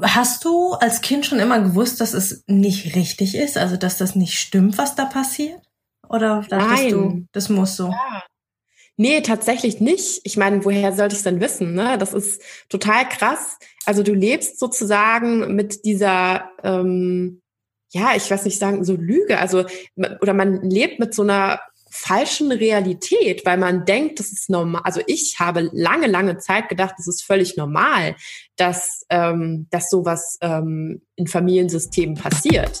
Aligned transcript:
Hast 0.00 0.44
du 0.44 0.72
als 0.72 1.02
Kind 1.02 1.26
schon 1.26 1.38
immer 1.38 1.60
gewusst, 1.60 2.00
dass 2.00 2.14
es 2.14 2.44
nicht 2.46 2.96
richtig 2.96 3.34
ist, 3.34 3.58
also 3.58 3.76
dass 3.76 3.98
das 3.98 4.16
nicht 4.16 4.38
stimmt, 4.38 4.78
was 4.78 4.94
da 4.94 5.04
passiert? 5.04 5.60
Oder 6.08 6.44
dachtest 6.48 6.82
Nein. 6.82 6.90
du, 6.90 7.26
das 7.32 7.48
muss 7.48 7.76
so? 7.76 7.88
Ja. 7.88 8.22
Nee, 8.96 9.22
tatsächlich 9.22 9.80
nicht. 9.80 10.20
Ich 10.24 10.36
meine, 10.36 10.64
woher 10.64 10.92
sollte 10.92 11.14
ich 11.14 11.20
es 11.20 11.24
denn 11.24 11.40
wissen? 11.40 11.74
Ne? 11.74 11.96
Das 11.98 12.12
ist 12.12 12.42
total 12.68 13.08
krass. 13.08 13.56
Also 13.86 14.02
du 14.02 14.14
lebst 14.14 14.58
sozusagen 14.58 15.54
mit 15.54 15.84
dieser, 15.84 16.50
ähm, 16.62 17.40
ja, 17.90 18.14
ich 18.14 18.30
weiß 18.30 18.44
nicht 18.44 18.58
sagen, 18.58 18.84
so 18.84 18.94
Lüge. 18.94 19.38
Also, 19.38 19.64
oder 20.20 20.34
man 20.34 20.62
lebt 20.62 20.98
mit 20.98 21.14
so 21.14 21.22
einer 21.22 21.60
falschen 21.94 22.52
Realität, 22.52 23.44
weil 23.44 23.58
man 23.58 23.84
denkt, 23.84 24.18
das 24.18 24.32
ist 24.32 24.48
normal. 24.48 24.80
Also 24.84 25.02
ich 25.06 25.36
habe 25.38 25.68
lange, 25.72 26.06
lange 26.06 26.38
Zeit 26.38 26.70
gedacht, 26.70 26.94
es 26.98 27.06
ist 27.06 27.22
völlig 27.22 27.58
normal, 27.58 28.16
dass, 28.56 29.04
ähm, 29.10 29.66
dass 29.70 29.90
sowas 29.90 30.38
ähm, 30.40 31.02
in 31.16 31.26
Familiensystemen 31.26 32.16
passiert. 32.16 32.80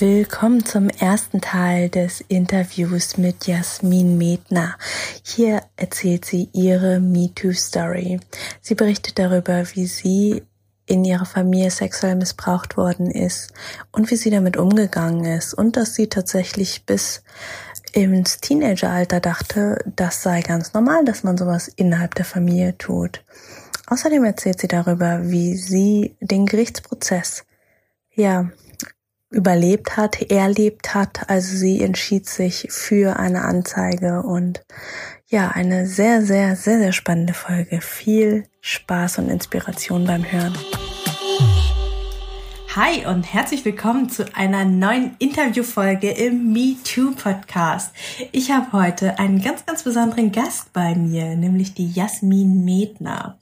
Willkommen 0.00 0.64
zum 0.64 0.88
ersten 0.88 1.42
Teil 1.42 1.90
des 1.90 2.22
Interviews 2.22 3.18
mit 3.18 3.46
Jasmin 3.46 4.16
Medner. 4.16 4.78
Hier 5.22 5.60
erzählt 5.76 6.24
sie 6.24 6.48
ihre 6.54 7.00
MeToo-Story. 7.00 8.18
Sie 8.62 8.74
berichtet 8.74 9.18
darüber, 9.18 9.62
wie 9.74 9.84
sie 9.84 10.42
in 10.86 11.04
ihrer 11.04 11.26
Familie 11.26 11.70
sexuell 11.70 12.16
missbraucht 12.16 12.78
worden 12.78 13.10
ist 13.10 13.52
und 13.92 14.10
wie 14.10 14.16
sie 14.16 14.30
damit 14.30 14.56
umgegangen 14.56 15.26
ist 15.26 15.52
und 15.52 15.76
dass 15.76 15.94
sie 15.94 16.06
tatsächlich 16.06 16.86
bis 16.86 17.22
ins 17.92 18.38
Teenageralter 18.38 19.20
dachte, 19.20 19.84
das 19.84 20.22
sei 20.22 20.40
ganz 20.40 20.72
normal, 20.72 21.04
dass 21.04 21.24
man 21.24 21.36
sowas 21.36 21.68
innerhalb 21.68 22.14
der 22.14 22.24
Familie 22.24 22.78
tut. 22.78 23.22
Außerdem 23.86 24.24
erzählt 24.24 24.62
sie 24.62 24.68
darüber, 24.68 25.28
wie 25.28 25.58
sie 25.58 26.16
den 26.22 26.46
Gerichtsprozess 26.46 27.44
ja 28.14 28.50
überlebt 29.30 29.96
hat, 29.96 30.20
erlebt 30.30 30.94
hat. 30.94 31.28
Also 31.28 31.56
sie 31.56 31.82
entschied 31.82 32.28
sich 32.28 32.66
für 32.70 33.18
eine 33.18 33.42
Anzeige 33.42 34.22
und 34.22 34.62
ja, 35.28 35.48
eine 35.48 35.86
sehr, 35.86 36.22
sehr, 36.22 36.56
sehr, 36.56 36.78
sehr 36.78 36.92
spannende 36.92 37.34
Folge. 37.34 37.80
Viel 37.80 38.44
Spaß 38.60 39.18
und 39.18 39.28
Inspiration 39.28 40.04
beim 40.04 40.30
Hören. 40.30 40.56
Hi 42.76 43.04
und 43.04 43.24
herzlich 43.24 43.64
willkommen 43.64 44.10
zu 44.10 44.32
einer 44.36 44.64
neuen 44.64 45.16
Interviewfolge 45.18 46.08
im 46.08 46.52
Me 46.52 46.76
Too 46.84 47.10
Podcast. 47.16 47.92
Ich 48.30 48.52
habe 48.52 48.70
heute 48.70 49.18
einen 49.18 49.42
ganz, 49.42 49.66
ganz 49.66 49.82
besonderen 49.82 50.30
Gast 50.30 50.72
bei 50.72 50.94
mir, 50.94 51.34
nämlich 51.34 51.74
die 51.74 51.90
Jasmin 51.90 52.64
Medner. 52.64 53.36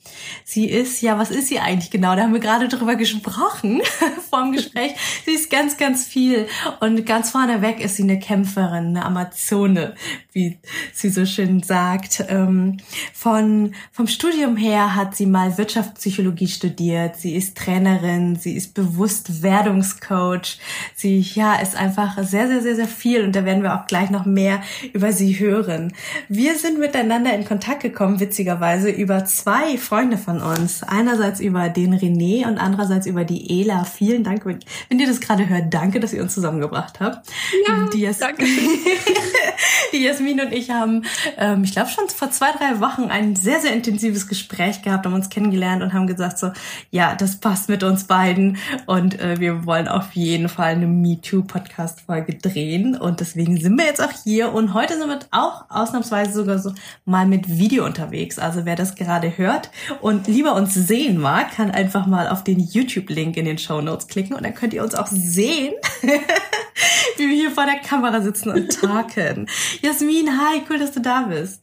Sie 0.46 0.64
ist, 0.64 1.02
ja, 1.02 1.18
was 1.18 1.30
ist 1.30 1.48
sie 1.48 1.60
eigentlich 1.60 1.90
genau? 1.90 2.16
Da 2.16 2.22
haben 2.22 2.32
wir 2.32 2.40
gerade 2.40 2.68
drüber 2.68 2.94
gesprochen 2.94 3.82
vorm 4.30 4.52
Gespräch. 4.52 4.94
Sie 5.26 5.32
ist 5.32 5.50
ganz, 5.50 5.76
ganz 5.76 6.06
viel 6.06 6.46
und 6.80 7.04
ganz 7.04 7.30
vorneweg 7.30 7.80
ist 7.80 7.96
sie 7.96 8.04
eine 8.04 8.18
Kämpferin, 8.18 8.96
eine 8.96 9.04
Amazone, 9.04 9.94
wie 10.32 10.58
sie 10.94 11.10
so 11.10 11.26
schön 11.26 11.62
sagt. 11.62 12.24
Ähm, 12.28 12.78
von, 13.12 13.74
vom 13.92 14.06
Studium 14.06 14.56
her 14.56 14.94
hat 14.94 15.14
sie 15.14 15.26
mal 15.26 15.58
Wirtschaftspsychologie 15.58 16.48
studiert. 16.48 17.16
Sie 17.16 17.34
ist 17.34 17.58
Trainerin, 17.58 18.36
sie 18.36 18.56
ist 18.56 18.72
bewusst 18.72 19.17
Bewusstwerdungscoach. 19.22 20.58
Sie, 20.94 21.20
ja, 21.20 21.54
ist 21.54 21.76
einfach 21.76 22.16
sehr, 22.22 22.48
sehr, 22.48 22.62
sehr, 22.62 22.76
sehr 22.76 22.88
viel 22.88 23.24
und 23.24 23.34
da 23.34 23.44
werden 23.44 23.62
wir 23.62 23.74
auch 23.74 23.86
gleich 23.86 24.10
noch 24.10 24.24
mehr 24.24 24.62
über 24.92 25.12
sie 25.12 25.38
hören. 25.38 25.92
Wir 26.28 26.56
sind 26.56 26.78
miteinander 26.78 27.34
in 27.34 27.44
Kontakt 27.44 27.82
gekommen, 27.82 28.20
witzigerweise, 28.20 28.90
über 28.90 29.24
zwei 29.24 29.76
Freunde 29.78 30.18
von 30.18 30.40
uns. 30.40 30.82
Einerseits 30.82 31.40
über 31.40 31.68
den 31.68 31.94
René 31.94 32.46
und 32.46 32.58
andererseits 32.58 33.06
über 33.06 33.24
die 33.24 33.60
Ela. 33.60 33.84
Vielen 33.84 34.24
Dank, 34.24 34.44
wenn, 34.46 34.60
wenn 34.88 34.98
ihr 34.98 35.06
das 35.06 35.20
gerade 35.20 35.48
hört. 35.48 35.72
Danke, 35.72 36.00
dass 36.00 36.12
ihr 36.12 36.22
uns 36.22 36.34
zusammengebracht 36.34 37.00
habt. 37.00 37.28
Ja, 37.66 37.88
die 37.92 38.00
Jas 38.00 38.18
danke. 38.18 38.44
die 39.92 40.04
Jasmin 40.04 40.40
und 40.40 40.52
ich 40.52 40.70
haben, 40.70 41.04
ähm, 41.36 41.64
ich 41.64 41.72
glaube 41.72 41.90
schon 41.90 42.08
vor 42.08 42.30
zwei, 42.30 42.52
drei 42.52 42.80
Wochen 42.80 43.04
ein 43.04 43.36
sehr, 43.36 43.60
sehr 43.60 43.72
intensives 43.72 44.28
Gespräch 44.28 44.82
gehabt, 44.82 45.06
haben 45.06 45.14
uns 45.14 45.30
kennengelernt 45.30 45.82
und 45.82 45.92
haben 45.92 46.06
gesagt 46.06 46.38
so, 46.38 46.52
ja, 46.90 47.14
das 47.14 47.36
passt 47.36 47.68
mit 47.68 47.82
uns 47.82 48.04
beiden 48.04 48.58
und 48.86 49.07
und 49.08 49.20
äh, 49.20 49.40
wir 49.40 49.64
wollen 49.64 49.88
auf 49.88 50.12
jeden 50.12 50.50
Fall 50.50 50.72
eine 50.72 50.86
MeToo-Podcast-Folge 50.86 52.34
drehen. 52.34 52.94
Und 52.94 53.20
deswegen 53.20 53.58
sind 53.58 53.78
wir 53.78 53.86
jetzt 53.86 54.02
auch 54.02 54.12
hier. 54.22 54.52
Und 54.52 54.74
heute 54.74 54.98
sind 54.98 55.08
wir 55.08 55.18
auch 55.30 55.64
ausnahmsweise 55.70 56.34
sogar 56.34 56.58
so 56.58 56.74
mal 57.06 57.26
mit 57.26 57.48
Video 57.48 57.86
unterwegs. 57.86 58.38
Also 58.38 58.66
wer 58.66 58.76
das 58.76 58.96
gerade 58.96 59.38
hört 59.38 59.70
und 60.02 60.28
lieber 60.28 60.54
uns 60.54 60.74
sehen 60.74 61.18
mag, 61.18 61.52
kann 61.52 61.70
einfach 61.70 62.06
mal 62.06 62.28
auf 62.28 62.44
den 62.44 62.60
YouTube-Link 62.60 63.38
in 63.38 63.46
den 63.46 63.56
Show 63.56 63.80
Notes 63.80 64.08
klicken. 64.08 64.36
Und 64.36 64.44
dann 64.44 64.54
könnt 64.54 64.74
ihr 64.74 64.82
uns 64.82 64.94
auch 64.94 65.06
sehen, 65.06 65.72
wie 67.16 67.28
wir 67.30 67.34
hier 67.34 67.50
vor 67.50 67.64
der 67.64 67.78
Kamera 67.80 68.20
sitzen 68.20 68.50
und 68.50 68.70
talken. 68.80 69.48
Jasmin, 69.80 70.38
hi, 70.38 70.60
cool, 70.68 70.78
dass 70.78 70.92
du 70.92 71.00
da 71.00 71.22
bist. 71.22 71.62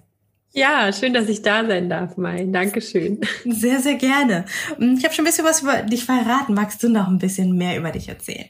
Ja, 0.58 0.94
schön, 0.94 1.14
dass 1.14 1.28
ich 1.28 1.42
da 1.42 1.66
sein 1.68 1.90
darf, 1.90 2.16
Mai. 2.16 2.48
Dankeschön. 2.50 3.20
Sehr, 3.44 3.82
sehr 3.82 3.96
gerne. 3.96 4.46
Ich 4.80 5.04
habe 5.04 5.14
schon 5.14 5.26
ein 5.26 5.28
bisschen 5.28 5.44
was 5.44 5.62
über 5.62 5.82
dich 5.82 6.06
verraten. 6.06 6.54
Magst 6.54 6.82
du 6.82 6.88
noch 6.88 7.10
ein 7.10 7.18
bisschen 7.18 7.58
mehr 7.58 7.78
über 7.78 7.92
dich 7.92 8.08
erzählen? 8.08 8.46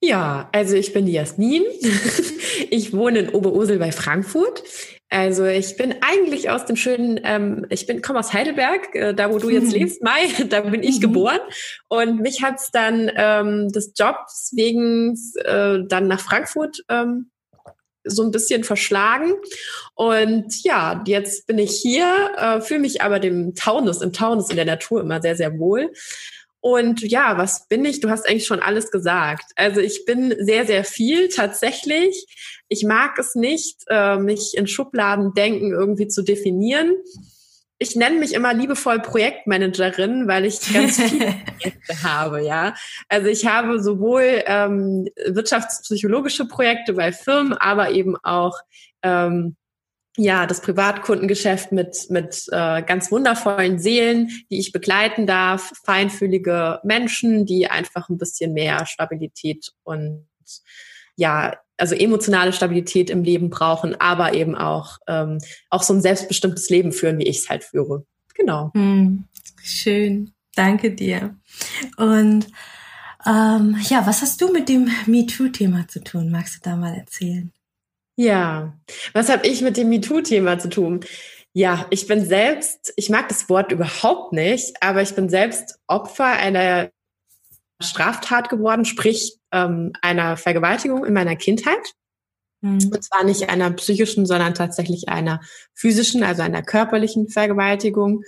Ja, 0.00 0.48
also 0.50 0.74
ich 0.74 0.92
bin 0.92 1.06
die 1.06 1.12
Jasmin. 1.12 1.62
Ich 2.72 2.92
wohne 2.92 3.20
in 3.20 3.28
Oberursel 3.30 3.78
bei 3.78 3.90
Frankfurt. 3.90 4.62
Also 5.08 5.44
ich 5.44 5.76
bin 5.76 5.94
eigentlich 6.02 6.50
aus 6.50 6.66
dem 6.66 6.76
schönen, 6.76 7.18
ähm, 7.24 7.66
ich 7.68 7.86
bin 7.86 8.00
komme 8.00 8.20
aus 8.20 8.32
Heidelberg, 8.32 8.94
äh, 8.94 9.14
da 9.14 9.32
wo 9.32 9.38
du 9.38 9.50
jetzt 9.50 9.72
mhm. 9.72 9.80
lebst, 9.80 10.02
Mai, 10.02 10.28
da 10.48 10.60
bin 10.60 10.82
ich 10.82 10.98
mhm. 10.98 11.00
geboren. 11.00 11.40
Und 11.88 12.20
mich 12.20 12.42
hat's 12.42 12.70
dann 12.70 13.10
ähm, 13.16 13.68
des 13.70 13.94
Jobs 13.98 14.52
wegen 14.54 15.16
äh, 15.44 15.78
dann 15.88 16.06
nach 16.06 16.20
Frankfurt 16.20 16.84
ähm, 16.88 17.30
so 18.04 18.22
ein 18.22 18.30
bisschen 18.30 18.64
verschlagen. 18.64 19.34
Und 19.94 20.62
ja, 20.62 21.02
jetzt 21.06 21.46
bin 21.46 21.58
ich 21.58 21.72
hier, 21.72 22.30
äh, 22.36 22.60
fühle 22.60 22.80
mich 22.80 23.02
aber 23.02 23.18
dem 23.20 23.54
Taunus, 23.54 24.02
im 24.02 24.12
Taunus 24.12 24.50
in 24.50 24.56
der 24.56 24.64
Natur 24.64 25.00
immer 25.00 25.20
sehr, 25.20 25.36
sehr 25.36 25.58
wohl. 25.58 25.92
Und 26.62 27.00
ja, 27.00 27.38
was 27.38 27.68
bin 27.68 27.84
ich? 27.86 28.00
Du 28.00 28.10
hast 28.10 28.28
eigentlich 28.28 28.46
schon 28.46 28.60
alles 28.60 28.90
gesagt. 28.90 29.52
Also 29.56 29.80
ich 29.80 30.04
bin 30.04 30.34
sehr, 30.38 30.66
sehr 30.66 30.84
viel 30.84 31.28
tatsächlich. 31.28 32.26
Ich 32.68 32.84
mag 32.84 33.18
es 33.18 33.34
nicht, 33.34 33.78
äh, 33.88 34.18
mich 34.18 34.52
in 34.54 34.66
Schubladen 34.66 35.32
denken 35.32 35.72
irgendwie 35.72 36.08
zu 36.08 36.22
definieren 36.22 36.96
ich 37.82 37.96
nenne 37.96 38.18
mich 38.18 38.34
immer 38.34 38.52
liebevoll 38.52 39.00
Projektmanagerin, 39.00 40.28
weil 40.28 40.44
ich 40.44 40.72
ganz 40.72 41.00
viele 41.02 41.34
Projekte 41.46 42.02
habe, 42.02 42.44
ja. 42.44 42.74
Also 43.08 43.28
ich 43.28 43.46
habe 43.46 43.82
sowohl 43.82 44.42
ähm, 44.46 45.08
wirtschaftspsychologische 45.26 46.46
Projekte 46.46 46.92
bei 46.92 47.10
Firmen, 47.10 47.54
aber 47.54 47.90
eben 47.90 48.16
auch 48.22 48.58
ähm, 49.02 49.56
ja 50.16 50.46
das 50.46 50.60
Privatkundengeschäft 50.60 51.72
mit 51.72 52.06
mit 52.10 52.44
äh, 52.52 52.82
ganz 52.82 53.10
wundervollen 53.10 53.78
Seelen, 53.78 54.28
die 54.50 54.58
ich 54.58 54.72
begleiten 54.72 55.26
darf, 55.26 55.72
feinfühlige 55.82 56.80
Menschen, 56.84 57.46
die 57.46 57.68
einfach 57.68 58.10
ein 58.10 58.18
bisschen 58.18 58.52
mehr 58.52 58.84
Stabilität 58.84 59.72
und 59.84 60.26
ja 61.16 61.54
also 61.80 61.94
emotionale 61.94 62.52
Stabilität 62.52 63.10
im 63.10 63.24
Leben 63.24 63.50
brauchen, 63.50 64.00
aber 64.00 64.34
eben 64.34 64.54
auch, 64.54 64.98
ähm, 65.06 65.38
auch 65.70 65.82
so 65.82 65.94
ein 65.94 66.02
selbstbestimmtes 66.02 66.70
Leben 66.70 66.92
führen, 66.92 67.18
wie 67.18 67.26
ich 67.26 67.38
es 67.38 67.50
halt 67.50 67.64
führe. 67.64 68.04
Genau. 68.34 68.70
Hm, 68.74 69.24
schön. 69.62 70.32
Danke 70.54 70.92
dir. 70.92 71.36
Und 71.96 72.46
ähm, 73.26 73.76
ja, 73.88 74.06
was 74.06 74.22
hast 74.22 74.40
du 74.40 74.52
mit 74.52 74.68
dem 74.68 74.90
MeToo-Thema 75.06 75.88
zu 75.88 76.02
tun? 76.02 76.30
Magst 76.30 76.56
du 76.56 76.60
da 76.70 76.76
mal 76.76 76.94
erzählen? 76.94 77.52
Ja, 78.16 78.78
was 79.12 79.28
habe 79.28 79.46
ich 79.46 79.62
mit 79.62 79.76
dem 79.76 79.88
MeToo-Thema 79.88 80.58
zu 80.58 80.68
tun? 80.68 81.00
Ja, 81.52 81.86
ich 81.90 82.06
bin 82.06 82.24
selbst, 82.24 82.92
ich 82.96 83.10
mag 83.10 83.28
das 83.28 83.48
Wort 83.48 83.72
überhaupt 83.72 84.32
nicht, 84.32 84.76
aber 84.80 85.02
ich 85.02 85.14
bin 85.14 85.28
selbst 85.28 85.80
Opfer 85.86 86.26
einer 86.26 86.90
Straftat 87.80 88.48
geworden, 88.48 88.84
sprich 88.84 89.38
ähm, 89.52 89.92
einer 90.02 90.36
Vergewaltigung 90.36 91.04
in 91.04 91.12
meiner 91.12 91.36
Kindheit. 91.36 91.94
Mhm. 92.60 92.90
Und 92.92 93.04
zwar 93.04 93.24
nicht 93.24 93.48
einer 93.48 93.70
psychischen, 93.72 94.26
sondern 94.26 94.54
tatsächlich 94.54 95.08
einer 95.08 95.40
physischen, 95.74 96.22
also 96.22 96.42
einer 96.42 96.62
körperlichen 96.62 97.28
Vergewaltigung 97.28 98.22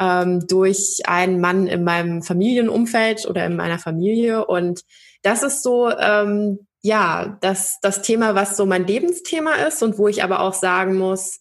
ähm, 0.00 0.46
durch 0.46 1.00
einen 1.04 1.40
Mann 1.40 1.66
in 1.66 1.84
meinem 1.84 2.22
Familienumfeld 2.22 3.26
oder 3.26 3.46
in 3.46 3.56
meiner 3.56 3.78
Familie. 3.78 4.46
Und 4.46 4.82
das 5.22 5.42
ist 5.42 5.62
so, 5.62 5.90
ähm, 5.90 6.66
ja, 6.82 7.38
das, 7.40 7.78
das 7.82 8.02
Thema, 8.02 8.34
was 8.34 8.56
so 8.56 8.66
mein 8.66 8.86
Lebensthema 8.86 9.54
ist 9.66 9.82
und 9.82 9.98
wo 9.98 10.08
ich 10.08 10.22
aber 10.22 10.40
auch 10.40 10.54
sagen 10.54 10.96
muss, 10.96 11.40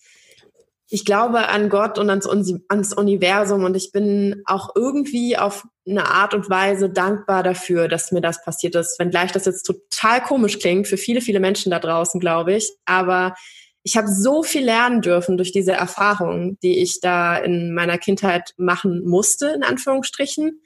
ich 0.88 1.04
glaube 1.04 1.50
an 1.50 1.70
Gott 1.70 1.98
und 1.98 2.10
ans, 2.10 2.28
ans 2.68 2.94
Universum 2.94 3.64
und 3.64 3.76
ich 3.76 3.92
bin 3.92 4.44
auch 4.46 4.70
irgendwie 4.76 5.38
auf 5.38 5.66
eine 5.88 6.06
Art 6.06 6.34
und 6.34 6.50
Weise 6.50 6.90
dankbar 6.90 7.44
dafür, 7.44 7.88
dass 7.88 8.12
mir 8.12 8.22
das 8.22 8.44
passiert 8.44 8.76
ist. 8.76 9.00
Wenngleich 9.00 9.32
das 9.32 9.46
jetzt 9.46 9.64
total 9.64 10.22
komisch 10.22 10.60
klingt 10.60 10.88
für 10.88 10.98
viele, 10.98 11.22
viele 11.22 11.40
Menschen 11.40 11.72
da 11.72 11.80
draußen, 11.80 12.20
glaube 12.20 12.54
ich. 12.54 12.72
Aber 12.86 13.36
ich 13.82 13.98
habe 13.98 14.08
so 14.08 14.44
viel 14.44 14.66
lernen 14.66 15.02
dürfen 15.02 15.38
durch 15.38 15.52
diese 15.52 15.74
Erfahrungen, 15.74 16.58
die 16.62 16.80
ich 16.80 17.02
da 17.02 17.38
in 17.38 17.74
meiner 17.74 17.98
Kindheit 17.98 18.54
machen 18.58 19.04
musste, 19.06 19.50
in 19.50 19.64
Anführungsstrichen. 19.64 20.62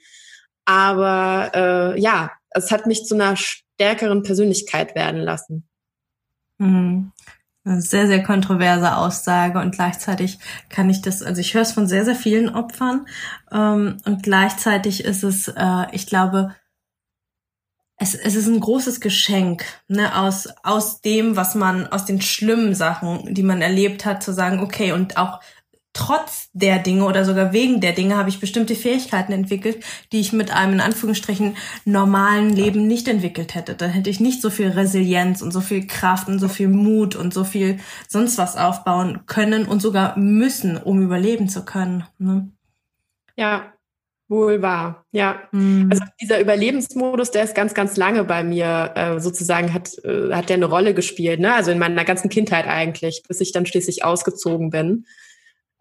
Aber 0.64 1.50
äh, 1.54 2.00
ja, 2.00 2.30
es 2.50 2.70
hat 2.70 2.86
mich 2.86 3.04
zu 3.04 3.14
einer 3.14 3.36
stärkeren 3.36 4.22
Persönlichkeit 4.22 4.94
werden 4.94 5.20
lassen. 5.20 5.68
Mhm. 6.58 7.12
Sehr, 7.78 8.06
sehr 8.06 8.22
kontroverse 8.22 8.96
Aussage 8.96 9.60
und 9.60 9.74
gleichzeitig 9.74 10.38
kann 10.68 10.90
ich 10.90 11.02
das, 11.02 11.22
also 11.22 11.40
ich 11.40 11.54
höre 11.54 11.62
es 11.62 11.72
von 11.72 11.86
sehr, 11.86 12.04
sehr 12.04 12.16
vielen 12.16 12.48
Opfern 12.48 13.06
ähm, 13.52 13.98
und 14.04 14.22
gleichzeitig 14.22 15.04
ist 15.04 15.22
es, 15.22 15.48
äh, 15.48 15.86
ich 15.92 16.06
glaube, 16.06 16.54
es, 17.96 18.14
es 18.14 18.34
ist 18.34 18.46
ein 18.46 18.60
großes 18.60 19.00
Geschenk, 19.00 19.64
ne, 19.86 20.18
aus, 20.18 20.48
aus 20.62 21.02
dem, 21.02 21.36
was 21.36 21.54
man, 21.54 21.86
aus 21.86 22.06
den 22.06 22.22
schlimmen 22.22 22.74
Sachen, 22.74 23.34
die 23.34 23.42
man 23.42 23.60
erlebt 23.60 24.06
hat, 24.06 24.22
zu 24.22 24.32
sagen, 24.32 24.60
okay, 24.60 24.92
und 24.92 25.18
auch 25.18 25.40
trotz 25.92 26.48
der 26.52 26.78
Dinge 26.78 27.04
oder 27.04 27.24
sogar 27.24 27.52
wegen 27.52 27.80
der 27.80 27.92
Dinge 27.92 28.16
habe 28.16 28.28
ich 28.28 28.40
bestimmte 28.40 28.74
Fähigkeiten 28.74 29.32
entwickelt, 29.32 29.84
die 30.12 30.20
ich 30.20 30.32
mit 30.32 30.52
einem 30.52 30.74
in 30.74 30.80
Anführungsstrichen 30.80 31.56
normalen 31.84 32.50
Leben 32.50 32.86
nicht 32.86 33.08
entwickelt 33.08 33.54
hätte. 33.54 33.74
Dann 33.74 33.90
hätte 33.90 34.10
ich 34.10 34.20
nicht 34.20 34.40
so 34.40 34.50
viel 34.50 34.68
Resilienz 34.68 35.42
und 35.42 35.52
so 35.52 35.60
viel 35.60 35.86
Kraft 35.86 36.28
und 36.28 36.38
so 36.38 36.48
viel 36.48 36.68
Mut 36.68 37.16
und 37.16 37.34
so 37.34 37.44
viel 37.44 37.80
sonst 38.08 38.38
was 38.38 38.56
aufbauen 38.56 39.22
können 39.26 39.66
und 39.66 39.82
sogar 39.82 40.18
müssen, 40.18 40.76
um 40.76 41.02
überleben 41.02 41.48
zu 41.48 41.64
können. 41.64 42.04
Ne? 42.18 42.50
Ja, 43.36 43.72
wohl 44.28 44.62
wahr. 44.62 45.04
Ja, 45.10 45.40
mhm. 45.50 45.88
also 45.90 46.04
dieser 46.20 46.40
Überlebensmodus, 46.40 47.32
der 47.32 47.42
ist 47.42 47.56
ganz, 47.56 47.74
ganz 47.74 47.96
lange 47.96 48.22
bei 48.22 48.44
mir 48.44 48.92
äh, 48.94 49.18
sozusagen 49.18 49.74
hat 49.74 49.98
äh, 50.04 50.32
hat 50.32 50.50
der 50.50 50.56
eine 50.56 50.66
Rolle 50.66 50.94
gespielt. 50.94 51.40
Ne? 51.40 51.52
Also 51.52 51.72
in 51.72 51.80
meiner 51.80 52.04
ganzen 52.04 52.30
Kindheit 52.30 52.68
eigentlich, 52.68 53.24
bis 53.26 53.40
ich 53.40 53.50
dann 53.50 53.66
schließlich 53.66 54.04
ausgezogen 54.04 54.70
bin 54.70 55.04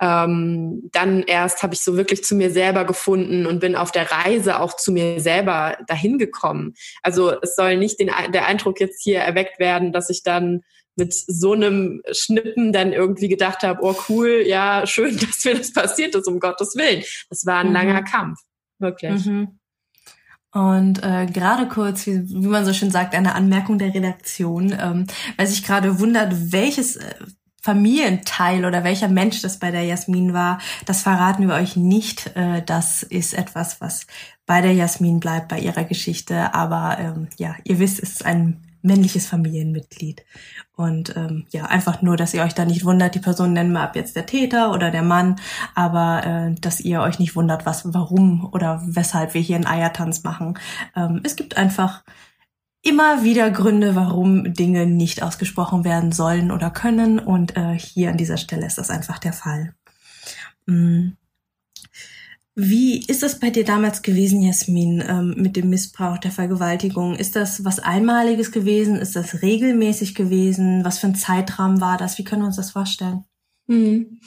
ähm, 0.02 0.90
dann 0.92 1.24
erst 1.24 1.62
habe 1.62 1.74
ich 1.74 1.82
so 1.82 1.98
wirklich 1.98 2.24
zu 2.24 2.36
mir 2.36 2.52
selber 2.52 2.86
gefunden 2.86 3.46
und 3.46 3.60
bin 3.60 3.76
auf 3.76 3.92
der 3.92 4.12
Reise 4.12 4.60
auch 4.60 4.76
zu 4.76 4.92
mir 4.92 5.20
selber 5.20 5.78
dahin 5.88 6.18
gekommen. 6.18 6.74
Also 7.04 7.40
es 7.42 7.56
soll 7.56 7.78
nicht 7.78 8.00
den, 8.00 8.10
der 8.34 8.46
Eindruck 8.46 8.80
jetzt 8.80 9.04
hier 9.04 9.20
erweckt 9.20 9.60
werden, 9.60 9.92
dass 9.92 10.10
ich 10.10 10.24
dann 10.24 10.62
mit 10.96 11.14
so 11.14 11.54
einem 11.54 12.02
Schnippen 12.12 12.72
dann 12.72 12.94
irgendwie 12.94 13.30
gedacht 13.30 13.64
habe, 13.64 13.80
oh 13.82 13.96
cool, 14.10 14.44
ja, 14.46 14.86
schön, 14.86 15.18
dass 15.20 15.44
mir 15.46 15.56
das 15.56 15.74
passiert 15.74 16.16
ist, 16.16 16.28
um 16.28 16.40
Gottes 16.40 16.76
Willen. 16.76 17.04
Das 17.30 17.46
war 17.46 17.60
ein 17.60 17.68
mhm. 17.68 17.74
langer 17.74 18.04
Kampf, 18.04 18.40
wirklich. 18.80 19.26
Mhm. 19.26 19.60
Und 20.52 21.04
äh, 21.04 21.28
gerade 21.28 21.68
kurz, 21.68 22.08
wie, 22.08 22.28
wie 22.28 22.48
man 22.48 22.66
so 22.66 22.74
schön 22.74 22.90
sagt, 22.90 23.14
eine 23.14 23.36
Anmerkung 23.36 23.78
der 23.78 23.94
Redaktion, 23.94 24.76
ähm, 24.80 25.06
weil 25.38 25.46
sich 25.46 25.64
gerade 25.64 26.00
wundert, 26.00 26.52
welches 26.52 26.96
äh, 26.96 27.14
Familienteil 27.62 28.66
oder 28.66 28.84
welcher 28.84 29.10
Mensch 29.10 29.42
das 29.42 29.60
bei 29.60 29.72
der 29.72 29.84
Jasmin 29.84 30.34
war, 30.34 30.60
das 30.86 31.02
verraten 31.02 31.48
wir 31.48 31.56
euch 31.56 31.76
nicht. 31.76 32.36
Äh, 32.36 32.62
das 32.66 33.04
ist 33.04 33.34
etwas, 33.34 33.82
was 33.82 34.08
bei 34.46 34.62
der 34.62 34.74
Jasmin 34.74 35.20
bleibt, 35.20 35.50
bei 35.50 35.60
ihrer 35.60 35.84
Geschichte. 35.84 36.54
Aber 36.54 36.98
ähm, 37.00 37.28
ja, 37.38 37.56
ihr 37.64 37.80
wisst, 37.80 38.02
es 38.02 38.14
ist 38.14 38.26
ein 38.26 38.62
männliches 38.82 39.28
Familienmitglied. 39.28 40.24
Und 40.76 41.16
ähm, 41.18 41.46
ja, 41.52 41.66
einfach 41.66 42.02
nur, 42.02 42.16
dass 42.16 42.34
ihr 42.34 42.44
euch 42.44 42.54
da 42.54 42.64
nicht 42.64 42.86
wundert, 42.86 43.16
die 43.16 43.20
Person 43.20 43.54
nennen 43.54 43.74
wir 43.74 43.82
ab 43.82 43.96
jetzt 43.96 44.16
der 44.16 44.26
Täter 44.26 44.72
oder 44.72 44.92
der 44.92 45.02
Mann, 45.02 45.36
aber 45.76 46.26
äh, 46.26 46.56
dass 46.62 46.80
ihr 46.80 47.02
euch 47.02 47.20
nicht 47.20 47.36
wundert, 47.36 47.66
was, 47.66 47.94
warum 47.94 48.48
oder 48.54 48.82
weshalb 48.86 49.34
wir 49.34 49.42
hier 49.42 49.58
einen 49.58 49.68
Eiertanz 49.68 50.24
machen. 50.24 50.58
Ähm, 50.96 51.20
es 51.24 51.36
gibt 51.36 51.58
einfach 51.58 52.04
immer 52.82 53.24
wieder 53.24 53.52
Gründe, 53.52 53.96
warum 53.96 54.54
Dinge 54.54 54.86
nicht 54.86 55.22
ausgesprochen 55.22 55.84
werden 55.84 56.12
sollen 56.12 56.52
oder 56.52 56.70
können. 56.70 57.20
Und 57.20 57.58
äh, 57.58 57.78
hier 57.78 58.10
an 58.10 58.18
dieser 58.18 58.38
Stelle 58.38 58.66
ist 58.66 58.78
das 58.78 58.90
einfach 58.90 59.20
der 59.20 59.34
Fall. 59.34 59.74
Mm. 60.66 61.10
Wie 62.62 63.06
ist 63.06 63.24
das 63.24 63.40
bei 63.40 63.52
dir 63.52 63.64
damals 63.64 64.02
gewesen, 64.02 64.42
Jasmin, 64.42 65.02
ähm, 65.08 65.36
mit 65.38 65.56
dem 65.56 65.70
Missbrauch 65.70 66.18
der 66.18 66.32
Vergewaltigung? 66.32 67.16
Ist 67.16 67.38
das 67.38 67.64
was 67.64 67.80
Einmaliges 67.80 68.52
gewesen? 68.52 68.98
Ist 68.98 69.16
das 69.16 69.42
regelmäßig 69.42 70.14
gewesen? 70.14 70.84
Was 70.84 71.00
für 71.00 71.08
ein 71.08 71.16
Zeitrahmen 71.16 71.80
war 71.80 71.98
das? 71.98 72.18
Wie 72.18 72.26
können 72.26 72.42
wir 72.42 72.48
uns 72.48 72.58
das 72.58 72.72
vorstellen? 72.72 73.24
Hm. 73.70 74.20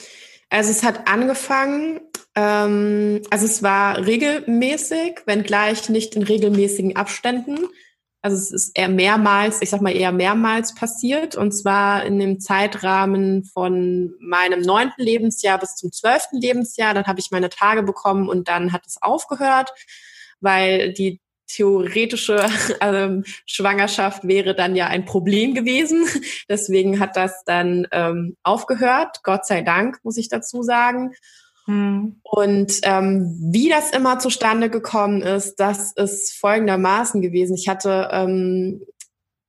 Also 0.49 0.71
es 0.71 0.81
hat 0.81 1.07
angefangen, 1.07 1.99
ähm, 2.33 3.21
also 3.29 3.45
es 3.45 3.61
war 3.61 4.03
regelmäßig, 4.03 5.21
wenngleich 5.25 5.89
nicht 5.89 6.15
in 6.15 6.23
regelmäßigen 6.23 6.95
Abständen. 6.95 7.57
Also 8.23 8.37
es 8.37 8.51
ist 8.51 8.71
eher 8.77 8.87
mehrmals, 8.87 9.61
ich 9.61 9.69
sag 9.69 9.81
mal 9.81 9.93
eher 9.93 10.13
mehrmals 10.13 10.73
passiert 10.73 11.35
und 11.35 11.51
zwar 11.51 12.05
in 12.05 12.19
dem 12.19 12.39
Zeitrahmen 12.39 13.43
von 13.43 14.13
meinem 14.21 14.61
neunten 14.61 15.03
Lebensjahr 15.03 15.59
bis 15.59 15.75
zum 15.75 15.91
zwölften 15.91 16.37
Lebensjahr. 16.37 16.93
Dann 16.93 17.05
habe 17.05 17.19
ich 17.19 17.31
meine 17.31 17.49
Tage 17.49 17.83
bekommen 17.83 18.29
und 18.29 18.47
dann 18.47 18.71
hat 18.71 18.87
es 18.87 19.01
aufgehört, 19.01 19.73
weil 20.39 20.93
die 20.93 21.19
theoretische 21.47 22.47
ähm, 22.79 23.25
Schwangerschaft 23.45 24.25
wäre 24.25 24.55
dann 24.55 24.77
ja 24.77 24.87
ein 24.87 25.03
Problem 25.03 25.53
gewesen. 25.53 26.05
Deswegen 26.47 27.01
hat 27.01 27.17
das 27.17 27.43
dann 27.43 27.87
ähm, 27.91 28.37
aufgehört. 28.43 29.19
Gott 29.23 29.45
sei 29.45 29.63
Dank, 29.63 29.99
muss 30.03 30.15
ich 30.15 30.29
dazu 30.29 30.63
sagen. 30.63 31.13
Hm. 31.65 32.19
Und 32.23 32.79
ähm, 32.83 33.37
wie 33.39 33.69
das 33.69 33.91
immer 33.91 34.19
zustande 34.19 34.69
gekommen 34.69 35.21
ist, 35.21 35.59
das 35.59 35.93
ist 35.93 36.33
folgendermaßen 36.37 37.21
gewesen. 37.21 37.55
Ich 37.55 37.69
hatte 37.69 38.09
ähm, 38.11 38.81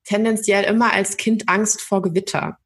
tendenziell 0.05 0.65
immer 0.65 0.93
als 0.93 1.17
Kind 1.17 1.49
Angst 1.49 1.81
vor 1.81 2.03
Gewitter. 2.03 2.59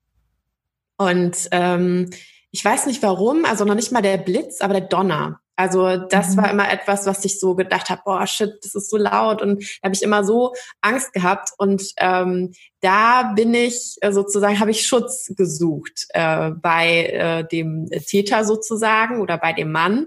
Und 0.98 1.48
ähm, 1.52 2.10
ich 2.50 2.64
weiß 2.64 2.86
nicht 2.86 3.02
warum, 3.02 3.44
also 3.44 3.64
noch 3.64 3.74
nicht 3.74 3.92
mal 3.92 4.02
der 4.02 4.18
Blitz, 4.18 4.60
aber 4.60 4.74
der 4.74 4.88
Donner. 4.88 5.40
Also 5.58 5.96
das 5.96 6.37
mhm. 6.37 6.37
war 6.37 6.50
immer 6.52 6.70
etwas, 6.70 7.05
was 7.06 7.25
ich 7.25 7.40
so 7.40 7.56
gedacht 7.56 7.90
habe, 7.90 8.02
boah, 8.05 8.25
shit, 8.28 8.55
das 8.62 8.76
ist 8.76 8.90
so 8.90 8.96
laut. 8.96 9.43
Und 9.43 9.60
da 9.60 9.87
habe 9.87 9.94
ich 9.94 10.02
immer 10.02 10.22
so 10.22 10.55
Angst 10.82 11.12
gehabt. 11.12 11.50
Und 11.58 11.82
ähm, 11.96 12.52
da 12.81 13.32
bin 13.34 13.52
ich 13.55 13.96
äh, 14.00 14.12
sozusagen, 14.12 14.60
habe 14.60 14.70
ich 14.70 14.87
Schutz 14.87 15.32
gesucht 15.37 16.06
äh, 16.10 16.50
bei 16.50 17.06
äh, 17.06 17.49
dem 17.49 17.90
Täter 18.06 18.44
sozusagen 18.44 19.21
oder 19.21 19.37
bei 19.37 19.52
dem 19.52 19.73
Mann. 19.73 20.06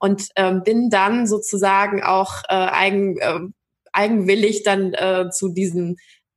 Und 0.00 0.30
ähm, 0.34 0.64
bin 0.64 0.90
dann 0.90 1.28
sozusagen 1.28 2.02
auch 2.02 2.42
äh, 2.48 2.54
eigen, 2.54 3.18
äh, 3.18 3.38
eigenwillig 3.92 4.64
dann 4.64 4.94
äh, 4.94 5.30
zu 5.30 5.50
diesem 5.50 5.96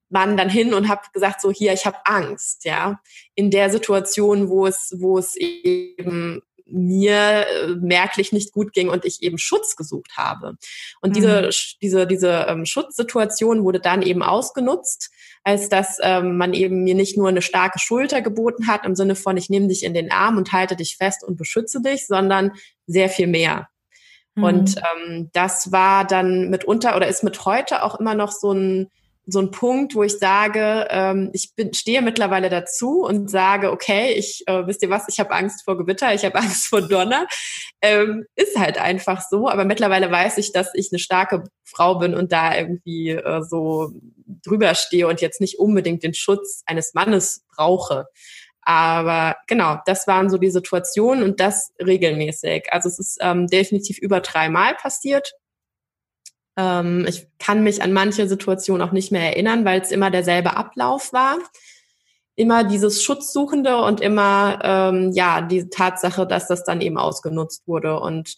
Mann 0.09 0.37
dann 0.37 0.49
hin 0.49 0.75
und 0.75 0.87
habe 0.87 1.01
gesagt 1.13 1.41
so 1.41 1.51
hier 1.51 1.73
ich 1.73 1.87
habe 1.87 1.97
Angst 2.05 2.63
ja 2.63 2.99
in 3.33 3.49
der 3.49 3.71
Situation 3.71 4.49
wo 4.49 4.67
es 4.67 4.93
wo 4.99 5.17
es 5.17 5.35
eben 5.35 6.43
mir 6.65 7.45
äh, 7.47 7.67
merklich 7.75 8.31
nicht 8.31 8.51
gut 8.51 8.73
ging 8.73 8.89
und 8.89 9.05
ich 9.05 9.21
eben 9.21 9.37
Schutz 9.37 9.75
gesucht 9.75 10.17
habe. 10.17 10.57
Und 11.01 11.11
mhm. 11.11 11.13
diese, 11.13 11.49
diese, 11.81 12.07
diese 12.07 12.45
ähm, 12.47 12.65
Schutzsituation 12.65 13.63
wurde 13.63 13.79
dann 13.79 14.01
eben 14.01 14.23
ausgenutzt, 14.23 15.11
als 15.43 15.69
dass 15.69 15.99
ähm, 16.01 16.37
man 16.37 16.53
eben 16.53 16.83
mir 16.83 16.95
nicht 16.95 17.17
nur 17.17 17.29
eine 17.29 17.41
starke 17.41 17.79
Schulter 17.79 18.21
geboten 18.21 18.67
hat, 18.67 18.85
im 18.85 18.95
Sinne 18.95 19.15
von, 19.15 19.37
ich 19.37 19.49
nehme 19.49 19.67
dich 19.67 19.83
in 19.83 19.93
den 19.93 20.11
Arm 20.11 20.37
und 20.37 20.51
halte 20.51 20.75
dich 20.75 20.97
fest 20.97 21.23
und 21.23 21.37
beschütze 21.37 21.81
dich, 21.81 22.07
sondern 22.07 22.51
sehr 22.87 23.09
viel 23.09 23.27
mehr. 23.27 23.69
Mhm. 24.33 24.43
Und 24.43 24.75
ähm, 24.77 25.29
das 25.33 25.71
war 25.71 26.05
dann 26.05 26.49
mitunter 26.49 26.95
oder 26.95 27.07
ist 27.07 27.23
mit 27.23 27.45
heute 27.45 27.83
auch 27.83 27.99
immer 27.99 28.15
noch 28.15 28.31
so 28.31 28.51
ein 28.53 28.89
so 29.27 29.39
ein 29.39 29.51
Punkt, 29.51 29.95
wo 29.95 30.03
ich 30.03 30.17
sage, 30.19 30.87
ähm, 30.89 31.29
ich 31.33 31.55
bin, 31.55 31.73
stehe 31.73 32.01
mittlerweile 32.01 32.49
dazu 32.49 33.03
und 33.03 33.29
sage, 33.29 33.71
okay, 33.71 34.13
ich 34.13 34.43
äh, 34.47 34.67
wisst 34.67 34.83
ihr 34.83 34.89
was, 34.89 35.07
ich 35.07 35.19
habe 35.19 35.31
Angst 35.31 35.63
vor 35.63 35.77
Gewitter, 35.77 36.13
ich 36.13 36.23
habe 36.25 36.35
Angst 36.39 36.67
vor 36.67 36.81
Donner. 36.81 37.27
Ähm, 37.81 38.25
ist 38.35 38.57
halt 38.57 38.79
einfach 38.79 39.21
so. 39.27 39.49
Aber 39.49 39.65
mittlerweile 39.65 40.11
weiß 40.11 40.37
ich, 40.37 40.51
dass 40.51 40.69
ich 40.73 40.89
eine 40.91 40.99
starke 40.99 41.43
Frau 41.63 41.95
bin 41.95 42.13
und 42.13 42.31
da 42.31 42.55
irgendwie 42.55 43.11
äh, 43.11 43.41
so 43.41 43.91
drüber 44.45 44.75
stehe 44.75 45.07
und 45.07 45.21
jetzt 45.21 45.41
nicht 45.41 45.59
unbedingt 45.59 46.03
den 46.03 46.13
Schutz 46.13 46.63
eines 46.65 46.93
Mannes 46.93 47.43
brauche. 47.55 48.07
Aber 48.61 49.37
genau, 49.47 49.77
das 49.85 50.07
waren 50.07 50.29
so 50.29 50.37
die 50.37 50.49
Situationen 50.49 51.23
und 51.23 51.39
das 51.39 51.71
regelmäßig. 51.79 52.71
Also 52.71 52.89
es 52.89 52.99
ist 52.99 53.17
ähm, 53.21 53.47
definitiv 53.47 53.99
über 53.99 54.21
dreimal 54.21 54.73
passiert 54.75 55.33
ähm, 56.57 57.05
ich 57.07 57.27
kann 57.39 57.63
mich 57.63 57.81
an 57.81 57.93
manche 57.93 58.27
Situationen 58.27 58.87
auch 58.87 58.91
nicht 58.91 59.11
mehr 59.11 59.23
erinnern, 59.23 59.65
weil 59.65 59.81
es 59.81 59.91
immer 59.91 60.11
derselbe 60.11 60.55
Ablauf 60.55 61.13
war. 61.13 61.37
Immer 62.35 62.63
dieses 62.63 63.01
Schutzsuchende 63.03 63.77
und 63.77 64.01
immer 64.01 64.59
ähm, 64.63 65.11
ja 65.13 65.41
die 65.41 65.69
Tatsache, 65.69 66.27
dass 66.27 66.47
das 66.47 66.63
dann 66.63 66.81
eben 66.81 66.97
ausgenutzt 66.97 67.67
wurde. 67.67 67.99
Und 67.99 68.35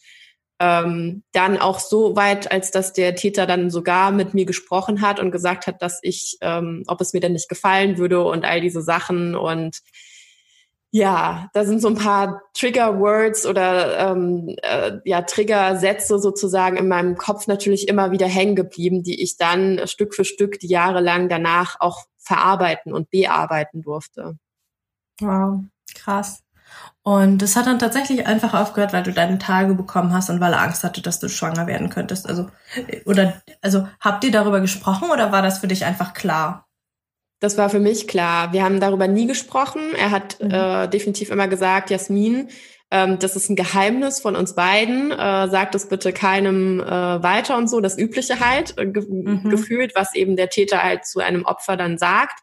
ähm, 0.59 1.23
dann 1.33 1.57
auch 1.57 1.79
so 1.79 2.15
weit, 2.15 2.51
als 2.51 2.71
dass 2.71 2.93
der 2.93 3.15
Täter 3.15 3.45
dann 3.45 3.69
sogar 3.69 4.11
mit 4.11 4.33
mir 4.33 4.45
gesprochen 4.45 5.01
hat 5.01 5.19
und 5.19 5.31
gesagt 5.31 5.67
hat, 5.67 5.81
dass 5.81 5.99
ich, 6.01 6.37
ähm, 6.41 6.83
ob 6.87 7.01
es 7.01 7.13
mir 7.13 7.19
denn 7.19 7.33
nicht 7.33 7.49
gefallen 7.49 7.97
würde 7.97 8.23
und 8.23 8.45
all 8.45 8.61
diese 8.61 8.81
Sachen 8.81 9.35
und 9.35 9.79
ja, 10.91 11.49
da 11.53 11.65
sind 11.65 11.81
so 11.81 11.89
ein 11.89 11.95
paar 11.95 12.41
Trigger-Words 12.53 13.45
oder 13.45 14.11
ähm, 14.11 14.55
äh, 14.61 14.99
ja 15.05 15.21
Trigger-Sätze 15.21 16.19
sozusagen 16.19 16.77
in 16.77 16.87
meinem 16.87 17.17
Kopf 17.17 17.47
natürlich 17.47 17.87
immer 17.87 18.11
wieder 18.11 18.27
hängen 18.27 18.55
geblieben, 18.55 19.03
die 19.03 19.21
ich 19.21 19.37
dann 19.37 19.81
Stück 19.85 20.15
für 20.15 20.25
Stück 20.25 20.59
die 20.59 20.67
Jahre 20.67 21.01
lang 21.01 21.29
danach 21.29 21.75
auch 21.79 22.05
verarbeiten 22.17 22.93
und 22.93 23.09
bearbeiten 23.09 23.81
durfte. 23.81 24.37
Wow, 25.19 25.61
krass. 25.93 26.43
Und 27.03 27.41
es 27.41 27.55
hat 27.55 27.67
dann 27.67 27.79
tatsächlich 27.79 28.27
einfach 28.27 28.53
aufgehört, 28.53 28.93
weil 28.93 29.03
du 29.03 29.13
deine 29.13 29.39
Tage 29.39 29.73
bekommen 29.75 30.13
hast 30.13 30.29
und 30.29 30.41
weil 30.41 30.53
er 30.53 30.61
Angst 30.61 30.83
hatte, 30.83 31.01
dass 31.01 31.19
du 31.19 31.29
schwanger 31.29 31.65
werden 31.67 31.89
könntest. 31.89 32.27
Also, 32.27 32.49
oder, 33.05 33.41
also, 33.61 33.87
habt 34.01 34.23
ihr 34.25 34.31
darüber 34.31 34.59
gesprochen 34.59 35.09
oder 35.09 35.31
war 35.31 35.41
das 35.41 35.59
für 35.59 35.67
dich 35.67 35.85
einfach 35.85 36.13
klar? 36.13 36.66
Das 37.39 37.57
war 37.57 37.69
für 37.69 37.79
mich 37.79 38.07
klar. 38.07 38.51
Wir 38.51 38.63
haben 38.63 38.79
darüber 38.79 39.07
nie 39.07 39.27
gesprochen. 39.27 39.81
Er 39.97 40.11
hat 40.11 40.39
mhm. 40.41 40.51
äh, 40.51 40.87
definitiv 40.87 41.29
immer 41.29 41.47
gesagt, 41.47 41.91
Jasmin, 41.91 42.49
ähm, 42.89 43.19
das 43.19 43.35
ist 43.35 43.49
ein 43.49 43.55
Geheimnis 43.55 44.19
von 44.19 44.35
uns 44.35 44.55
beiden. 44.55 45.11
Äh, 45.11 45.47
sagt 45.49 45.75
es 45.75 45.87
bitte 45.87 46.13
keinem 46.13 46.79
äh, 46.79 46.85
weiter 47.21 47.57
und 47.57 47.69
so. 47.69 47.79
Das 47.79 47.97
Übliche 47.97 48.39
halt, 48.39 48.77
äh, 48.77 48.87
ge 48.87 49.05
mhm. 49.07 49.49
gefühlt, 49.49 49.93
was 49.95 50.15
eben 50.15 50.35
der 50.35 50.49
Täter 50.49 50.81
halt 50.81 51.05
zu 51.05 51.19
einem 51.19 51.45
Opfer 51.45 51.77
dann 51.77 51.97
sagt. 51.97 52.39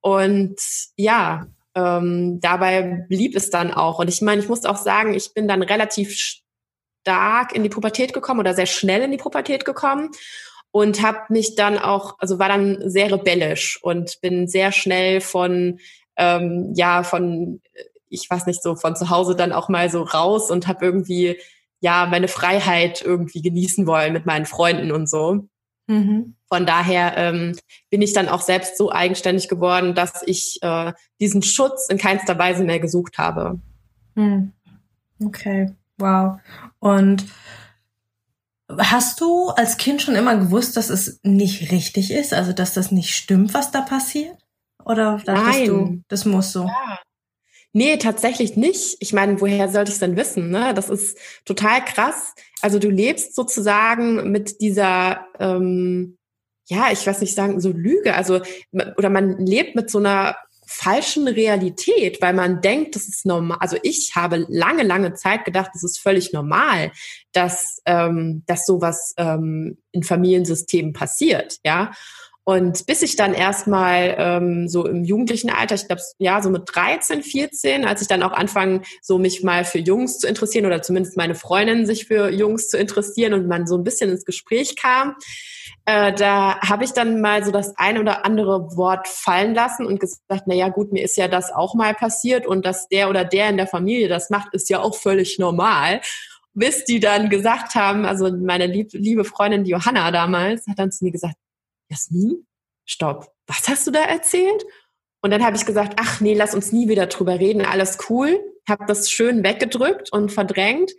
Und 0.00 0.56
ja, 0.96 1.46
ähm, 1.74 2.40
dabei 2.40 3.06
blieb 3.08 3.36
es 3.36 3.50
dann 3.50 3.72
auch. 3.72 4.00
Und 4.00 4.08
ich 4.08 4.20
meine, 4.20 4.42
ich 4.42 4.48
muss 4.48 4.64
auch 4.64 4.76
sagen, 4.76 5.14
ich 5.14 5.32
bin 5.32 5.48
dann 5.48 5.62
relativ 5.62 6.14
stark 7.02 7.54
in 7.54 7.62
die 7.62 7.68
Pubertät 7.68 8.12
gekommen 8.12 8.40
oder 8.40 8.54
sehr 8.54 8.66
schnell 8.66 9.02
in 9.02 9.10
die 9.10 9.16
Pubertät 9.16 9.64
gekommen 9.64 10.10
und 10.72 11.02
habe 11.02 11.18
mich 11.28 11.56
dann 11.56 11.78
auch, 11.78 12.16
also 12.18 12.38
war 12.38 12.48
dann 12.48 12.88
sehr 12.88 13.12
rebellisch 13.12 13.78
und 13.82 14.20
bin 14.20 14.46
sehr 14.46 14.72
schnell 14.72 15.20
von, 15.20 15.78
ähm, 16.16 16.72
ja, 16.74 17.02
von, 17.02 17.60
ich 18.08 18.28
weiß 18.28 18.46
nicht, 18.46 18.62
so 18.62 18.76
von 18.76 18.96
zu 18.96 19.10
Hause 19.10 19.34
dann 19.34 19.52
auch 19.52 19.68
mal 19.68 19.90
so 19.90 20.02
raus 20.02 20.50
und 20.50 20.66
habe 20.66 20.84
irgendwie, 20.84 21.38
ja, 21.80 22.06
meine 22.06 22.28
Freiheit 22.28 23.02
irgendwie 23.02 23.42
genießen 23.42 23.86
wollen 23.86 24.12
mit 24.12 24.26
meinen 24.26 24.46
Freunden 24.46 24.92
und 24.92 25.08
so. 25.08 25.48
Mhm. 25.86 26.36
Von 26.48 26.66
daher 26.66 27.16
ähm, 27.16 27.56
bin 27.90 28.02
ich 28.02 28.12
dann 28.12 28.28
auch 28.28 28.40
selbst 28.40 28.76
so 28.76 28.92
eigenständig 28.92 29.48
geworden, 29.48 29.94
dass 29.94 30.22
ich 30.26 30.58
äh, 30.62 30.92
diesen 31.20 31.42
Schutz 31.42 31.88
in 31.88 31.98
keinster 31.98 32.38
Weise 32.38 32.64
mehr 32.64 32.80
gesucht 32.80 33.18
habe. 33.18 33.60
Hm. 34.16 34.52
Okay, 35.24 35.72
wow. 35.98 36.38
Und 36.78 37.24
hast 38.78 39.20
du 39.20 39.48
als 39.48 39.76
Kind 39.76 40.02
schon 40.02 40.14
immer 40.14 40.36
gewusst, 40.36 40.76
dass 40.76 40.90
es 40.90 41.20
nicht 41.22 41.72
richtig 41.72 42.10
ist, 42.10 42.32
also 42.32 42.52
dass 42.52 42.74
das 42.74 42.90
nicht 42.90 43.14
stimmt, 43.14 43.54
was 43.54 43.70
da 43.70 43.80
passiert? 43.80 44.36
Oder 44.84 45.20
dachtest 45.24 45.58
Nein. 45.58 45.66
du, 45.66 46.02
das 46.08 46.24
muss 46.24 46.52
so? 46.52 46.64
Ja. 46.64 46.98
Nee, 47.72 47.98
tatsächlich 47.98 48.56
nicht. 48.56 48.96
Ich 48.98 49.12
meine, 49.12 49.40
woher 49.40 49.68
sollte 49.68 49.90
ich 49.90 49.94
es 49.94 50.00
denn 50.00 50.16
wissen? 50.16 50.50
Ne? 50.50 50.74
Das 50.74 50.90
ist 50.90 51.16
total 51.44 51.84
krass. 51.84 52.34
Also 52.62 52.80
du 52.80 52.90
lebst 52.90 53.36
sozusagen 53.36 54.32
mit 54.32 54.60
dieser 54.60 55.24
ähm, 55.38 56.18
ja, 56.70 56.90
ich 56.92 57.04
weiß 57.04 57.20
nicht 57.20 57.34
sagen, 57.34 57.60
so 57.60 57.70
Lüge, 57.70 58.14
also 58.14 58.40
oder 58.96 59.10
man 59.10 59.44
lebt 59.44 59.74
mit 59.74 59.90
so 59.90 59.98
einer 59.98 60.36
falschen 60.72 61.26
Realität, 61.26 62.22
weil 62.22 62.32
man 62.32 62.60
denkt, 62.60 62.94
das 62.94 63.08
ist 63.08 63.26
normal. 63.26 63.58
Also 63.60 63.76
ich 63.82 64.12
habe 64.14 64.46
lange, 64.48 64.84
lange 64.84 65.14
Zeit 65.14 65.44
gedacht, 65.44 65.72
das 65.74 65.82
ist 65.82 65.98
völlig 65.98 66.32
normal, 66.32 66.92
dass, 67.32 67.82
ähm, 67.86 68.44
dass 68.46 68.66
sowas 68.66 69.12
ähm, 69.16 69.78
in 69.90 70.04
Familiensystemen 70.04 70.92
passiert, 70.92 71.58
ja. 71.64 71.90
Und 72.50 72.84
bis 72.86 73.02
ich 73.02 73.14
dann 73.14 73.32
erstmal 73.32 74.16
ähm, 74.18 74.68
so 74.68 74.84
im 74.84 75.04
jugendlichen 75.04 75.50
Alter, 75.50 75.76
ich 75.76 75.86
glaube, 75.86 76.02
ja, 76.18 76.42
so 76.42 76.50
mit 76.50 76.62
13, 76.66 77.22
14, 77.22 77.84
als 77.84 78.02
ich 78.02 78.08
dann 78.08 78.24
auch 78.24 78.32
anfangen, 78.32 78.82
so 79.02 79.18
mich 79.18 79.44
mal 79.44 79.64
für 79.64 79.78
Jungs 79.78 80.18
zu 80.18 80.26
interessieren 80.26 80.66
oder 80.66 80.82
zumindest 80.82 81.16
meine 81.16 81.36
Freundin 81.36 81.86
sich 81.86 82.06
für 82.06 82.28
Jungs 82.28 82.68
zu 82.68 82.76
interessieren 82.76 83.34
und 83.34 83.46
man 83.46 83.68
so 83.68 83.76
ein 83.76 83.84
bisschen 83.84 84.10
ins 84.10 84.24
Gespräch 84.24 84.74
kam, 84.74 85.14
äh, 85.84 86.12
da 86.12 86.58
habe 86.60 86.82
ich 86.82 86.90
dann 86.90 87.20
mal 87.20 87.44
so 87.44 87.52
das 87.52 87.72
ein 87.76 87.98
oder 87.98 88.24
andere 88.24 88.76
Wort 88.76 89.06
fallen 89.06 89.54
lassen 89.54 89.86
und 89.86 90.00
gesagt, 90.00 90.42
na 90.46 90.54
ja, 90.54 90.70
gut, 90.70 90.90
mir 90.90 91.04
ist 91.04 91.16
ja 91.16 91.28
das 91.28 91.52
auch 91.52 91.76
mal 91.76 91.94
passiert 91.94 92.48
und 92.48 92.66
dass 92.66 92.88
der 92.88 93.10
oder 93.10 93.24
der 93.24 93.48
in 93.48 93.58
der 93.58 93.68
Familie 93.68 94.08
das 94.08 94.28
macht, 94.28 94.52
ist 94.54 94.68
ja 94.70 94.80
auch 94.80 94.96
völlig 94.96 95.38
normal. 95.38 96.00
Bis 96.52 96.84
die 96.84 96.98
dann 96.98 97.30
gesagt 97.30 97.76
haben, 97.76 98.04
also 98.04 98.28
meine 98.28 98.66
lieb, 98.66 98.88
liebe 98.92 99.22
Freundin 99.22 99.62
die 99.62 99.70
Johanna 99.70 100.10
damals 100.10 100.66
hat 100.66 100.80
dann 100.80 100.90
zu 100.90 101.04
mir 101.04 101.12
gesagt, 101.12 101.36
Jasmin, 101.90 102.46
stopp, 102.86 103.32
was 103.46 103.68
hast 103.68 103.86
du 103.86 103.90
da 103.90 104.02
erzählt? 104.02 104.64
Und 105.22 105.32
dann 105.32 105.44
habe 105.44 105.56
ich 105.56 105.66
gesagt, 105.66 105.98
ach 106.00 106.20
nee, 106.20 106.34
lass 106.34 106.54
uns 106.54 106.72
nie 106.72 106.88
wieder 106.88 107.06
drüber 107.06 107.38
reden, 107.38 107.66
alles 107.66 107.98
cool. 108.08 108.40
Habe 108.68 108.86
das 108.86 109.10
schön 109.10 109.42
weggedrückt 109.42 110.12
und 110.12 110.32
verdrängt 110.32 110.92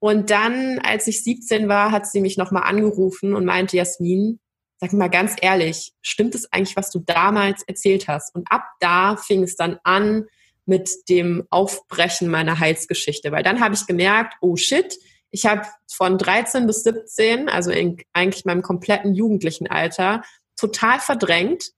und 0.00 0.30
dann, 0.30 0.78
als 0.78 1.06
ich 1.06 1.22
17 1.22 1.68
war, 1.68 1.92
hat 1.92 2.06
sie 2.06 2.22
mich 2.22 2.38
nochmal 2.38 2.64
angerufen 2.64 3.34
und 3.34 3.44
meinte, 3.44 3.76
Jasmin, 3.76 4.40
sag 4.78 4.94
mal 4.94 5.10
ganz 5.10 5.36
ehrlich, 5.42 5.92
stimmt 6.00 6.34
es 6.34 6.50
eigentlich, 6.50 6.76
was 6.76 6.90
du 6.90 7.00
damals 7.00 7.62
erzählt 7.64 8.08
hast? 8.08 8.34
Und 8.34 8.50
ab 8.50 8.64
da 8.80 9.16
fing 9.16 9.42
es 9.42 9.56
dann 9.56 9.78
an 9.84 10.24
mit 10.64 10.90
dem 11.10 11.46
Aufbrechen 11.50 12.28
meiner 12.28 12.58
Heilsgeschichte, 12.58 13.30
weil 13.30 13.42
dann 13.42 13.60
habe 13.60 13.74
ich 13.74 13.86
gemerkt, 13.86 14.34
oh 14.40 14.56
shit, 14.56 14.96
ich 15.30 15.46
habe 15.46 15.62
von 15.90 16.18
13 16.18 16.66
bis 16.66 16.82
17, 16.82 17.48
also 17.48 17.70
in 17.70 17.98
eigentlich 18.12 18.44
meinem 18.44 18.62
kompletten 18.62 19.14
jugendlichen 19.14 19.68
Alter, 19.68 20.22
total 20.56 21.00
verdrängt, 21.00 21.72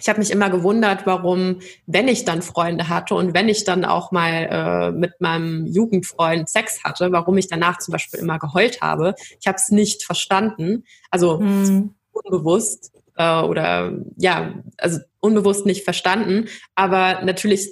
ich 0.00 0.08
habe 0.08 0.20
mich 0.20 0.30
immer 0.30 0.48
gewundert, 0.48 1.06
warum, 1.06 1.58
wenn 1.86 2.06
ich 2.06 2.24
dann 2.24 2.40
Freunde 2.40 2.88
hatte 2.88 3.16
und 3.16 3.34
wenn 3.34 3.48
ich 3.48 3.64
dann 3.64 3.84
auch 3.84 4.12
mal 4.12 4.32
äh, 4.32 4.92
mit 4.92 5.20
meinem 5.20 5.66
Jugendfreund 5.66 6.48
Sex 6.48 6.84
hatte, 6.84 7.10
warum 7.10 7.36
ich 7.36 7.48
danach 7.48 7.78
zum 7.78 7.92
Beispiel 7.92 8.20
immer 8.20 8.38
geheult 8.38 8.80
habe. 8.80 9.16
Ich 9.40 9.48
habe 9.48 9.56
es 9.56 9.70
nicht 9.70 10.04
verstanden, 10.04 10.84
also 11.10 11.40
hm. 11.40 11.94
unbewusst 12.12 12.92
äh, 13.16 13.40
oder 13.40 13.92
ja, 14.16 14.54
also 14.76 15.00
unbewusst 15.18 15.66
nicht 15.66 15.82
verstanden. 15.82 16.48
Aber 16.76 17.24
natürlich, 17.24 17.68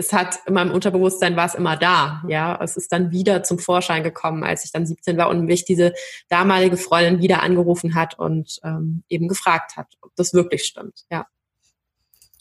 es 0.00 0.12
hat 0.12 0.38
in 0.46 0.54
meinem 0.54 0.72
Unterbewusstsein 0.72 1.36
war 1.36 1.46
es 1.46 1.54
immer 1.54 1.76
da. 1.76 2.22
Ja, 2.26 2.58
es 2.62 2.76
ist 2.76 2.90
dann 2.90 3.10
wieder 3.10 3.42
zum 3.42 3.58
Vorschein 3.58 4.02
gekommen, 4.02 4.42
als 4.42 4.64
ich 4.64 4.72
dann 4.72 4.86
17 4.86 5.16
war 5.16 5.28
und 5.28 5.44
mich 5.44 5.64
diese 5.64 5.92
damalige 6.28 6.78
Freundin 6.78 7.20
wieder 7.20 7.42
angerufen 7.42 7.94
hat 7.94 8.18
und 8.18 8.58
ähm, 8.64 9.04
eben 9.08 9.28
gefragt 9.28 9.76
hat, 9.76 9.86
ob 10.00 10.16
das 10.16 10.32
wirklich 10.32 10.64
stimmt. 10.64 11.04
Ja. 11.10 11.26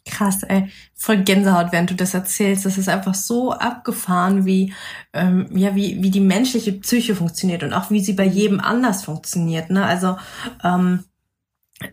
Krass, 0.06 0.44
ey. 0.44 0.70
Voll 0.96 1.18
Gänsehaut, 1.18 1.72
während 1.72 1.92
du 1.92 1.96
das 1.96 2.14
erzählst. 2.14 2.66
Das 2.66 2.78
ist 2.78 2.90
einfach 2.90 3.14
so 3.14 3.52
abgefahren, 3.52 4.46
wie, 4.46 4.74
ähm, 5.14 5.48
ja, 5.52 5.76
wie, 5.76 6.02
wie 6.02 6.10
die 6.10 6.22
menschliche 6.22 6.72
Psyche 6.72 7.16
funktioniert 7.16 7.64
und 7.64 7.74
auch 7.74 7.92
wie 7.92 8.00
sie 8.00 8.14
bei 8.14 8.24
jedem 8.26 8.62
anders 8.62 9.04
funktioniert. 9.04 9.70
Ne? 9.70 9.86
Also 9.86 10.18
ähm, 10.64 11.04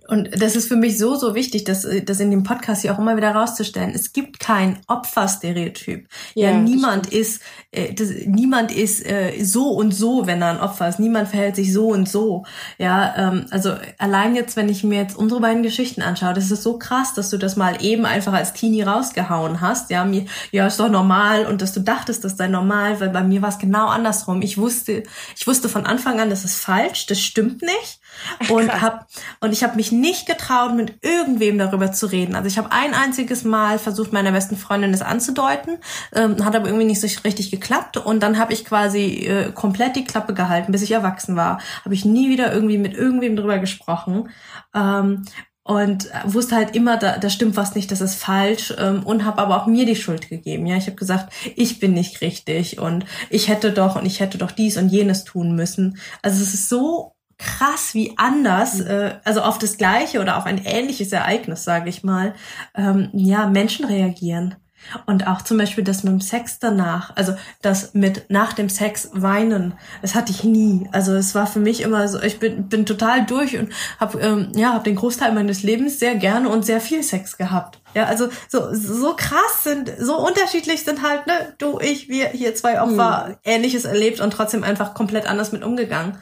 und 0.08 0.40
das 0.40 0.56
ist 0.56 0.66
für 0.66 0.76
mich 0.76 0.98
so, 0.98 1.14
so 1.14 1.34
wichtig, 1.34 1.64
dass 1.64 1.84
äh, 1.84 2.02
das 2.02 2.18
in 2.18 2.30
dem 2.30 2.42
Podcast 2.42 2.82
hier 2.82 2.92
auch 2.92 2.98
immer 2.98 3.16
wieder 3.16 3.30
rauszustellen. 3.32 3.92
Es 3.94 4.12
gibt 4.12 4.40
kein 4.40 4.78
Opferstereotyp. 4.88 6.08
Ja, 6.34 6.50
ja 6.50 6.58
niemand 6.58 7.12
ist, 7.12 7.40
äh, 7.70 7.94
das, 7.94 8.10
niemand 8.26 8.72
ist 8.72 9.06
äh, 9.06 9.44
so 9.44 9.70
und 9.70 9.92
so, 9.92 10.26
wenn 10.26 10.42
er 10.42 10.50
ein 10.50 10.60
Opfer 10.60 10.88
ist. 10.88 10.98
Niemand 10.98 11.28
verhält 11.28 11.54
sich 11.54 11.72
so 11.72 11.88
und 11.88 12.08
so. 12.08 12.44
Ja, 12.78 13.14
ähm, 13.16 13.46
also 13.50 13.74
allein 13.98 14.34
jetzt, 14.34 14.56
wenn 14.56 14.68
ich 14.68 14.82
mir 14.82 15.00
jetzt 15.00 15.16
unsere 15.16 15.40
beiden 15.40 15.62
Geschichten 15.62 16.02
anschaue, 16.02 16.34
das 16.34 16.50
ist 16.50 16.64
so 16.64 16.78
krass, 16.78 17.14
dass 17.14 17.30
du 17.30 17.36
das 17.36 17.54
mal 17.54 17.82
eben 17.82 18.06
einfach 18.06 18.32
als 18.32 18.54
Teenie 18.54 18.82
rausgehauen 18.82 19.60
hast. 19.60 19.90
Ja, 19.90 20.04
mir, 20.04 20.26
ja, 20.50 20.66
ist 20.66 20.80
doch 20.80 20.90
normal 20.90 21.46
und 21.46 21.62
dass 21.62 21.72
du 21.72 21.80
dachtest, 21.80 22.24
das 22.24 22.36
sei 22.36 22.48
normal, 22.48 23.00
weil 23.00 23.10
bei 23.10 23.22
mir 23.22 23.40
war 23.40 23.50
es 23.50 23.58
genau 23.58 23.86
andersrum. 23.86 24.42
Ich 24.42 24.58
wusste, 24.58 25.04
ich 25.36 25.46
wusste 25.46 25.68
von 25.68 25.86
Anfang 25.86 26.20
an, 26.20 26.30
das 26.30 26.44
ist 26.44 26.58
falsch, 26.58 27.06
das 27.06 27.20
stimmt 27.20 27.62
nicht 27.62 28.00
und 28.50 28.80
hab 28.80 29.06
und 29.40 29.52
ich 29.52 29.62
habe 29.62 29.76
mich 29.76 29.92
nicht 29.92 30.26
getraut, 30.26 30.74
mit 30.74 31.04
irgendwem 31.04 31.58
darüber 31.58 31.92
zu 31.92 32.06
reden. 32.06 32.34
Also 32.34 32.48
ich 32.48 32.58
habe 32.58 32.72
ein 32.72 32.94
einziges 32.94 33.44
Mal 33.44 33.78
versucht, 33.78 34.12
meiner 34.12 34.32
besten 34.32 34.56
Freundin 34.56 34.92
das 34.92 35.02
anzudeuten, 35.02 35.78
ähm, 36.14 36.44
hat 36.44 36.56
aber 36.56 36.66
irgendwie 36.66 36.86
nicht 36.86 37.00
so 37.00 37.06
richtig 37.24 37.50
geklappt. 37.50 37.96
Und 37.96 38.22
dann 38.22 38.38
habe 38.38 38.52
ich 38.52 38.64
quasi 38.64 39.26
äh, 39.26 39.52
komplett 39.52 39.96
die 39.96 40.04
Klappe 40.04 40.34
gehalten, 40.34 40.72
bis 40.72 40.82
ich 40.82 40.92
erwachsen 40.92 41.36
war. 41.36 41.58
Habe 41.84 41.94
ich 41.94 42.04
nie 42.04 42.28
wieder 42.28 42.52
irgendwie 42.52 42.78
mit 42.78 42.94
irgendwem 42.94 43.36
darüber 43.36 43.58
gesprochen. 43.58 44.30
Ähm, 44.74 45.24
und 45.66 46.08
wusste 46.24 46.54
halt 46.54 46.76
immer, 46.76 46.96
da, 46.96 47.18
da 47.18 47.28
stimmt 47.28 47.56
was 47.56 47.74
nicht, 47.74 47.90
das 47.90 48.00
ist 48.00 48.14
falsch 48.14 48.72
ähm, 48.78 49.02
und 49.02 49.24
habe 49.24 49.42
aber 49.42 49.60
auch 49.60 49.66
mir 49.66 49.84
die 49.84 49.96
Schuld 49.96 50.28
gegeben. 50.28 50.64
Ja, 50.66 50.76
ich 50.76 50.86
habe 50.86 50.94
gesagt, 50.94 51.32
ich 51.56 51.80
bin 51.80 51.92
nicht 51.92 52.20
richtig 52.20 52.78
und 52.78 53.04
ich 53.30 53.48
hätte 53.48 53.72
doch 53.72 53.96
und 53.96 54.06
ich 54.06 54.20
hätte 54.20 54.38
doch 54.38 54.52
dies 54.52 54.76
und 54.76 54.90
jenes 54.90 55.24
tun 55.24 55.56
müssen. 55.56 55.98
Also 56.22 56.40
es 56.40 56.54
ist 56.54 56.68
so 56.68 57.15
krass, 57.38 57.94
wie 57.94 58.14
anders, 58.16 58.76
mhm. 58.76 58.86
äh, 58.86 59.14
also 59.24 59.42
auf 59.42 59.58
das 59.58 59.76
gleiche 59.76 60.20
oder 60.20 60.36
auf 60.36 60.46
ein 60.46 60.64
ähnliches 60.64 61.12
Ereignis, 61.12 61.64
sage 61.64 61.88
ich 61.88 62.02
mal, 62.02 62.34
ähm, 62.74 63.10
ja, 63.12 63.46
Menschen 63.46 63.84
reagieren. 63.84 64.56
Und 65.04 65.26
auch 65.26 65.42
zum 65.42 65.58
Beispiel 65.58 65.82
das 65.82 66.04
mit 66.04 66.12
dem 66.12 66.20
Sex 66.20 66.58
danach, 66.60 67.12
also 67.16 67.34
das 67.60 67.94
mit 67.94 68.26
nach 68.28 68.52
dem 68.52 68.68
Sex 68.68 69.10
weinen, 69.12 69.74
das 70.00 70.14
hatte 70.14 70.30
ich 70.30 70.44
nie. 70.44 70.88
Also 70.92 71.12
es 71.14 71.34
war 71.34 71.46
für 71.46 71.58
mich 71.58 71.80
immer 71.82 72.06
so, 72.08 72.22
ich 72.22 72.38
bin, 72.38 72.68
bin 72.68 72.86
total 72.86 73.26
durch 73.26 73.58
und 73.58 73.72
habe 73.98 74.20
ähm, 74.20 74.52
ja 74.54 74.74
hab 74.74 74.84
den 74.84 74.94
Großteil 74.94 75.32
meines 75.32 75.62
Lebens 75.62 75.98
sehr 75.98 76.14
gerne 76.14 76.48
und 76.48 76.64
sehr 76.64 76.80
viel 76.80 77.02
Sex 77.02 77.36
gehabt. 77.36 77.80
Ja, 77.94 78.04
also 78.04 78.28
so 78.48 78.72
so 78.72 79.14
krass 79.16 79.64
sind, 79.64 79.90
so 79.98 80.18
unterschiedlich 80.24 80.84
sind 80.84 81.02
halt 81.02 81.26
ne 81.26 81.54
du, 81.58 81.80
ich, 81.80 82.08
wir 82.08 82.28
hier 82.28 82.54
zwei 82.54 82.80
Opfer 82.80 83.28
mhm. 83.28 83.34
Ähnliches 83.44 83.86
erlebt 83.86 84.20
und 84.20 84.30
trotzdem 84.32 84.62
einfach 84.62 84.94
komplett 84.94 85.26
anders 85.26 85.50
mit 85.50 85.64
umgegangen. 85.64 86.18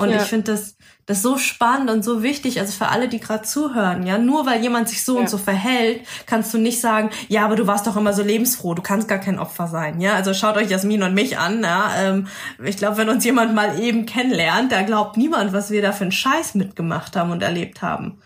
Und 0.00 0.10
ja. 0.10 0.16
ich 0.16 0.22
finde 0.22 0.52
das 0.52 0.76
das 1.10 1.22
so 1.22 1.38
spannend 1.38 1.90
und 1.90 2.04
so 2.04 2.22
wichtig, 2.22 2.60
also 2.60 2.72
für 2.72 2.88
alle, 2.88 3.08
die 3.08 3.18
gerade 3.18 3.42
zuhören, 3.42 4.06
ja, 4.06 4.16
nur 4.16 4.46
weil 4.46 4.62
jemand 4.62 4.88
sich 4.88 5.04
so 5.04 5.16
ja. 5.16 5.20
und 5.20 5.28
so 5.28 5.38
verhält, 5.38 6.06
kannst 6.26 6.54
du 6.54 6.58
nicht 6.58 6.80
sagen, 6.80 7.10
ja, 7.26 7.44
aber 7.44 7.56
du 7.56 7.66
warst 7.66 7.88
doch 7.88 7.96
immer 7.96 8.12
so 8.12 8.22
lebensfroh, 8.22 8.74
du 8.74 8.82
kannst 8.82 9.08
gar 9.08 9.18
kein 9.18 9.40
Opfer 9.40 9.66
sein, 9.66 10.00
ja, 10.00 10.14
also 10.14 10.34
schaut 10.34 10.56
euch 10.56 10.70
Jasmin 10.70 11.02
und 11.02 11.14
mich 11.14 11.36
an, 11.36 11.64
ja, 11.64 11.90
ähm, 11.98 12.28
ich 12.64 12.76
glaube, 12.76 12.96
wenn 12.98 13.08
uns 13.08 13.24
jemand 13.24 13.54
mal 13.54 13.80
eben 13.80 14.06
kennenlernt, 14.06 14.70
da 14.70 14.82
glaubt 14.82 15.16
niemand, 15.16 15.52
was 15.52 15.72
wir 15.72 15.82
da 15.82 15.90
für 15.90 16.02
einen 16.02 16.12
Scheiß 16.12 16.54
mitgemacht 16.54 17.16
haben 17.16 17.32
und 17.32 17.42
erlebt 17.42 17.82
haben. 17.82 18.20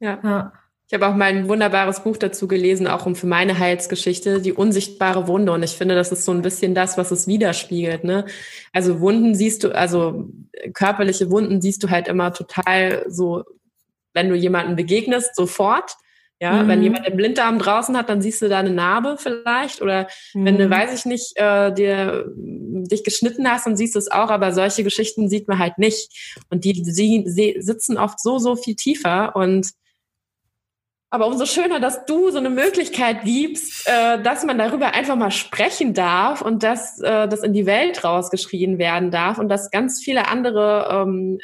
Ja. 0.00 0.18
ja. 0.22 0.52
Ich 0.88 0.94
habe 0.94 1.08
auch 1.08 1.16
mal 1.16 1.24
ein 1.24 1.48
wunderbares 1.48 2.04
Buch 2.04 2.16
dazu 2.16 2.46
gelesen, 2.46 2.86
auch 2.86 3.06
um 3.06 3.16
für 3.16 3.26
meine 3.26 3.58
Heilsgeschichte, 3.58 4.40
die 4.40 4.52
unsichtbare 4.52 5.26
Wunde. 5.26 5.50
Und 5.50 5.64
ich 5.64 5.72
finde, 5.72 5.96
das 5.96 6.12
ist 6.12 6.24
so 6.24 6.30
ein 6.30 6.42
bisschen 6.42 6.76
das, 6.76 6.96
was 6.96 7.10
es 7.10 7.26
widerspiegelt. 7.26 8.04
Ne? 8.04 8.24
Also 8.72 9.00
Wunden 9.00 9.34
siehst 9.34 9.64
du, 9.64 9.74
also 9.74 10.28
körperliche 10.74 11.28
Wunden 11.28 11.60
siehst 11.60 11.82
du 11.82 11.90
halt 11.90 12.06
immer 12.06 12.32
total 12.32 13.04
so, 13.08 13.42
wenn 14.14 14.28
du 14.28 14.36
jemanden 14.36 14.76
begegnest, 14.76 15.34
sofort. 15.34 15.96
Ja, 16.38 16.62
mhm. 16.62 16.68
wenn 16.68 16.82
jemand 16.82 17.06
den 17.06 17.16
Blinddarm 17.16 17.58
draußen 17.58 17.96
hat, 17.96 18.10
dann 18.10 18.20
siehst 18.20 18.42
du 18.42 18.48
da 18.48 18.58
eine 18.58 18.70
Narbe 18.70 19.16
vielleicht. 19.18 19.82
Oder 19.82 20.06
mhm. 20.34 20.44
wenn 20.44 20.58
du, 20.58 20.66
mhm. 20.66 20.70
weiß 20.70 20.96
ich 20.96 21.04
nicht, 21.04 21.32
äh, 21.36 21.72
dir 21.72 22.26
dich 22.36 23.02
geschnitten 23.02 23.50
hast, 23.50 23.66
dann 23.66 23.76
siehst 23.76 23.96
du 23.96 23.98
es 23.98 24.10
auch, 24.10 24.30
aber 24.30 24.52
solche 24.52 24.84
Geschichten 24.84 25.28
sieht 25.28 25.48
man 25.48 25.58
halt 25.58 25.78
nicht. 25.78 26.36
Und 26.48 26.64
die, 26.64 26.74
die 26.74 27.56
sitzen 27.58 27.96
oft 27.96 28.20
so, 28.20 28.38
so 28.38 28.54
viel 28.54 28.76
tiefer 28.76 29.34
und 29.34 29.72
aber 31.10 31.26
umso 31.28 31.46
schöner, 31.46 31.78
dass 31.78 32.04
du 32.06 32.30
so 32.30 32.38
eine 32.38 32.50
Möglichkeit 32.50 33.22
gibst, 33.24 33.86
äh, 33.86 34.20
dass 34.22 34.44
man 34.44 34.58
darüber 34.58 34.92
einfach 34.94 35.16
mal 35.16 35.30
sprechen 35.30 35.94
darf 35.94 36.42
und 36.42 36.62
dass 36.62 37.00
äh, 37.00 37.28
das 37.28 37.42
in 37.42 37.52
die 37.52 37.66
Welt 37.66 38.02
rausgeschrien 38.02 38.78
werden 38.78 39.10
darf 39.10 39.38
und 39.38 39.48
dass 39.48 39.70
ganz 39.70 40.02
viele 40.02 40.28
andere 40.28 40.88
ähm, 40.90 41.38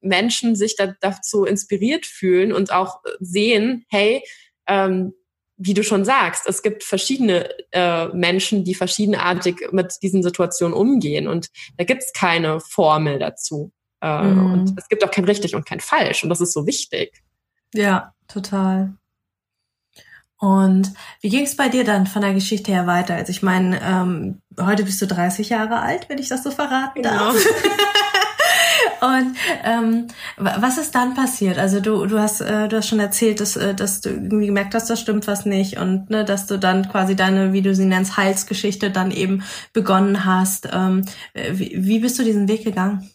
Menschen 0.00 0.56
sich 0.56 0.76
da, 0.76 0.94
dazu 1.00 1.44
inspiriert 1.44 2.06
fühlen 2.06 2.52
und 2.52 2.72
auch 2.72 3.00
sehen, 3.20 3.84
hey, 3.88 4.24
ähm, 4.66 5.12
wie 5.56 5.74
du 5.74 5.84
schon 5.84 6.04
sagst, 6.04 6.48
es 6.48 6.62
gibt 6.62 6.82
verschiedene 6.82 7.48
äh, 7.70 8.08
Menschen, 8.08 8.64
die 8.64 8.74
verschiedenartig 8.74 9.68
mit 9.70 9.94
diesen 10.02 10.22
Situationen 10.22 10.74
umgehen 10.74 11.28
und 11.28 11.48
da 11.76 11.84
gibt 11.84 12.02
es 12.02 12.12
keine 12.12 12.60
Formel 12.60 13.18
dazu. 13.18 13.72
Äh, 14.00 14.22
mhm. 14.24 14.52
Und 14.52 14.78
es 14.78 14.88
gibt 14.88 15.04
auch 15.04 15.10
kein 15.10 15.24
richtig 15.24 15.54
und 15.54 15.66
kein 15.66 15.80
falsch 15.80 16.24
und 16.24 16.30
das 16.30 16.40
ist 16.40 16.54
so 16.54 16.66
wichtig. 16.66 17.22
Ja, 17.74 18.14
total. 18.26 18.94
Und 20.42 20.92
wie 21.20 21.28
ging 21.28 21.44
es 21.44 21.54
bei 21.54 21.68
dir 21.68 21.84
dann 21.84 22.08
von 22.08 22.20
der 22.20 22.34
Geschichte 22.34 22.72
her 22.72 22.88
weiter? 22.88 23.14
Also 23.14 23.30
ich 23.30 23.44
meine, 23.44 23.80
ähm, 23.80 24.42
heute 24.60 24.82
bist 24.82 25.00
du 25.00 25.06
30 25.06 25.50
Jahre 25.50 25.78
alt, 25.78 26.08
wenn 26.08 26.18
ich 26.18 26.28
das 26.28 26.42
so 26.42 26.50
verraten 26.50 27.00
genau. 27.00 27.16
darf. 27.16 27.36
Und 29.00 29.36
ähm, 29.62 30.08
was 30.36 30.78
ist 30.78 30.96
dann 30.96 31.14
passiert? 31.14 31.58
Also 31.58 31.78
du, 31.78 32.06
du 32.06 32.18
hast, 32.18 32.40
äh, 32.40 32.66
du 32.66 32.76
hast 32.76 32.88
schon 32.88 32.98
erzählt, 32.98 33.38
dass, 33.38 33.54
äh, 33.54 33.72
dass 33.72 34.00
du 34.00 34.08
irgendwie 34.08 34.46
gemerkt 34.46 34.74
hast, 34.74 34.90
da 34.90 34.96
stimmt 34.96 35.28
was 35.28 35.46
nicht 35.46 35.76
und 35.78 36.10
ne, 36.10 36.24
dass 36.24 36.46
du 36.46 36.58
dann 36.58 36.88
quasi 36.88 37.14
deine, 37.14 37.52
wie 37.52 37.62
du 37.62 37.72
sie 37.72 37.84
nennst, 37.84 38.16
Heilsgeschichte 38.16 38.90
dann 38.90 39.12
eben 39.12 39.44
begonnen 39.72 40.24
hast. 40.24 40.68
Ähm, 40.72 41.04
wie, 41.34 41.72
wie 41.76 42.00
bist 42.00 42.18
du 42.18 42.24
diesen 42.24 42.48
Weg 42.48 42.64
gegangen? 42.64 43.08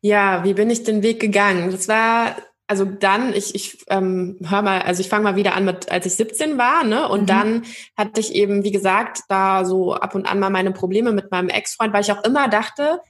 Ja, 0.00 0.44
wie 0.44 0.54
bin 0.54 0.70
ich 0.70 0.84
den 0.84 1.02
Weg 1.02 1.18
gegangen? 1.18 1.72
Das 1.72 1.88
war 1.88 2.36
also 2.68 2.84
dann, 2.84 3.32
ich, 3.32 3.54
ich 3.54 3.78
ähm, 3.88 4.36
hör 4.46 4.60
mal, 4.60 4.82
also 4.82 5.00
ich 5.00 5.08
fange 5.08 5.24
mal 5.24 5.36
wieder 5.36 5.54
an 5.54 5.64
mit, 5.64 5.90
als 5.90 6.04
ich 6.04 6.14
17 6.14 6.58
war, 6.58 6.84
ne? 6.84 7.08
Und 7.08 7.22
mhm. 7.22 7.26
dann 7.26 7.62
hatte 7.96 8.20
ich 8.20 8.34
eben, 8.34 8.62
wie 8.62 8.70
gesagt, 8.70 9.22
da 9.28 9.64
so 9.64 9.94
ab 9.94 10.14
und 10.14 10.26
an 10.26 10.38
mal 10.38 10.50
meine 10.50 10.72
Probleme 10.72 11.12
mit 11.12 11.30
meinem 11.30 11.48
Ex-Freund, 11.48 11.94
weil 11.94 12.02
ich 12.02 12.12
auch 12.12 12.22
immer 12.24 12.48
dachte, 12.48 13.00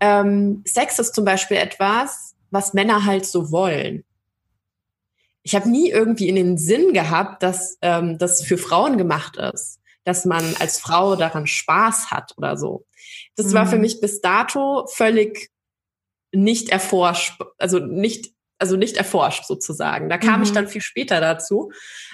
ähm, 0.00 0.62
Sex 0.66 0.98
ist 0.98 1.14
zum 1.14 1.24
Beispiel 1.24 1.56
etwas, 1.56 2.34
was 2.50 2.74
Männer 2.74 3.06
halt 3.06 3.24
so 3.24 3.50
wollen. 3.50 4.04
Ich 5.42 5.54
habe 5.54 5.70
nie 5.70 5.88
irgendwie 5.88 6.28
in 6.28 6.36
den 6.36 6.58
Sinn 6.58 6.92
gehabt, 6.92 7.42
dass 7.42 7.78
ähm, 7.80 8.18
das 8.18 8.42
für 8.42 8.58
Frauen 8.58 8.98
gemacht 8.98 9.38
ist, 9.38 9.80
dass 10.04 10.26
man 10.26 10.44
als 10.58 10.78
Frau 10.78 11.16
daran 11.16 11.46
Spaß 11.46 12.10
hat 12.10 12.34
oder 12.36 12.58
so. 12.58 12.84
Das 13.36 13.46
mhm. 13.46 13.52
war 13.54 13.66
für 13.66 13.76
mhm. 13.76 13.82
mich 13.82 14.02
bis 14.02 14.20
dato 14.20 14.86
völlig 14.86 15.50
nicht 16.30 16.68
erforscht, 16.68 17.40
also 17.56 17.78
nicht 17.78 18.34
also 18.58 18.76
nicht 18.76 18.96
erforscht 18.96 19.44
sozusagen. 19.44 20.08
Da 20.08 20.18
kam 20.18 20.38
mhm. 20.38 20.42
ich 20.42 20.52
dann 20.52 20.68
viel 20.68 20.80
später 20.80 21.20
dazu. 21.20 21.70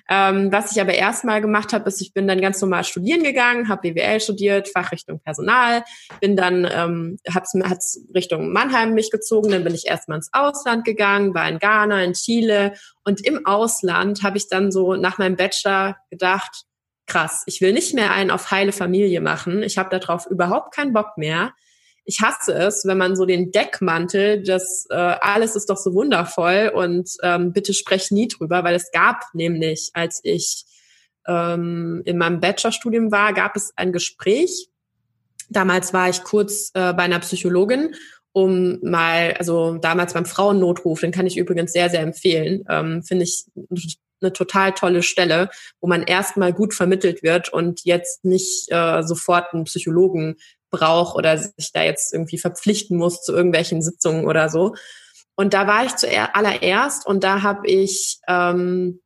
Ähm, 0.08 0.52
was 0.52 0.72
ich 0.72 0.80
aber 0.80 0.94
erstmal 0.94 1.40
gemacht 1.40 1.72
habe, 1.72 1.88
ist, 1.88 2.00
ich 2.00 2.12
bin 2.12 2.28
dann 2.28 2.40
ganz 2.40 2.60
normal 2.60 2.84
studieren 2.84 3.22
gegangen, 3.22 3.68
habe 3.68 3.92
BWL 3.92 4.20
studiert, 4.20 4.68
Fachrichtung 4.68 5.20
Personal, 5.20 5.84
bin 6.20 6.36
dann, 6.36 6.68
ähm, 6.70 7.18
hat's, 7.32 7.54
hat's 7.64 8.00
Richtung 8.14 8.52
Mannheim 8.52 8.92
mich 8.94 9.10
gezogen, 9.10 9.50
dann 9.50 9.64
bin 9.64 9.74
ich 9.74 9.86
erstmal 9.86 10.18
ins 10.18 10.30
Ausland 10.32 10.84
gegangen, 10.84 11.34
war 11.34 11.48
in 11.48 11.58
Ghana, 11.58 12.04
in 12.04 12.12
Chile 12.12 12.74
und 13.04 13.24
im 13.24 13.46
Ausland 13.46 14.22
habe 14.22 14.36
ich 14.36 14.48
dann 14.48 14.70
so 14.70 14.94
nach 14.94 15.18
meinem 15.18 15.36
Bachelor 15.36 15.96
gedacht, 16.10 16.64
krass, 17.06 17.42
ich 17.46 17.60
will 17.60 17.72
nicht 17.72 17.94
mehr 17.94 18.12
einen 18.12 18.30
auf 18.30 18.50
heile 18.50 18.72
Familie 18.72 19.20
machen, 19.20 19.62
ich 19.62 19.78
habe 19.78 19.98
darauf 19.98 20.26
überhaupt 20.26 20.74
keinen 20.74 20.92
Bock 20.92 21.16
mehr 21.16 21.52
ich 22.04 22.20
hasse 22.20 22.52
es, 22.52 22.84
wenn 22.84 22.98
man 22.98 23.16
so 23.16 23.24
den 23.24 23.50
Deckmantel, 23.50 24.42
das 24.42 24.86
äh, 24.90 24.94
alles 24.94 25.56
ist 25.56 25.70
doch 25.70 25.78
so 25.78 25.94
wundervoll 25.94 26.70
und 26.74 27.10
ähm, 27.22 27.52
bitte 27.52 27.72
sprech 27.72 28.10
nie 28.10 28.28
drüber, 28.28 28.62
weil 28.62 28.74
es 28.74 28.90
gab 28.92 29.22
nämlich, 29.32 29.90
als 29.94 30.20
ich 30.22 30.64
ähm, 31.26 32.02
in 32.04 32.18
meinem 32.18 32.40
Bachelorstudium 32.40 33.10
war, 33.10 33.32
gab 33.32 33.56
es 33.56 33.72
ein 33.76 33.92
Gespräch. 33.92 34.68
Damals 35.48 35.94
war 35.94 36.08
ich 36.10 36.22
kurz 36.24 36.70
äh, 36.74 36.92
bei 36.92 37.04
einer 37.04 37.20
Psychologin, 37.20 37.94
um 38.32 38.80
mal, 38.82 39.34
also 39.38 39.76
damals 39.78 40.12
beim 40.12 40.26
Frauennotruf, 40.26 41.00
den 41.00 41.12
kann 41.12 41.26
ich 41.26 41.38
übrigens 41.38 41.72
sehr, 41.72 41.88
sehr 41.88 42.00
empfehlen, 42.00 42.64
ähm, 42.68 43.02
finde 43.02 43.24
ich 43.24 43.46
eine 44.20 44.32
total 44.32 44.72
tolle 44.72 45.02
Stelle, 45.02 45.50
wo 45.80 45.86
man 45.86 46.02
erstmal 46.02 46.52
gut 46.52 46.74
vermittelt 46.74 47.22
wird 47.22 47.52
und 47.52 47.84
jetzt 47.84 48.24
nicht 48.24 48.70
äh, 48.70 49.02
sofort 49.02 49.52
einen 49.52 49.64
Psychologen 49.64 50.36
braucht 50.70 51.16
oder 51.16 51.38
sich 51.38 51.72
da 51.72 51.82
jetzt 51.82 52.12
irgendwie 52.12 52.38
verpflichten 52.38 52.96
muss 52.96 53.22
zu 53.22 53.32
irgendwelchen 53.32 53.82
Sitzungen 53.82 54.26
oder 54.26 54.48
so. 54.48 54.74
Und 55.36 55.54
da 55.54 55.66
war 55.66 55.84
ich 55.84 55.96
zuallererst 55.96 57.06
und 57.06 57.24
da 57.24 57.42
habe 57.42 57.66
ich 57.66 58.18
ähm, 58.28 59.00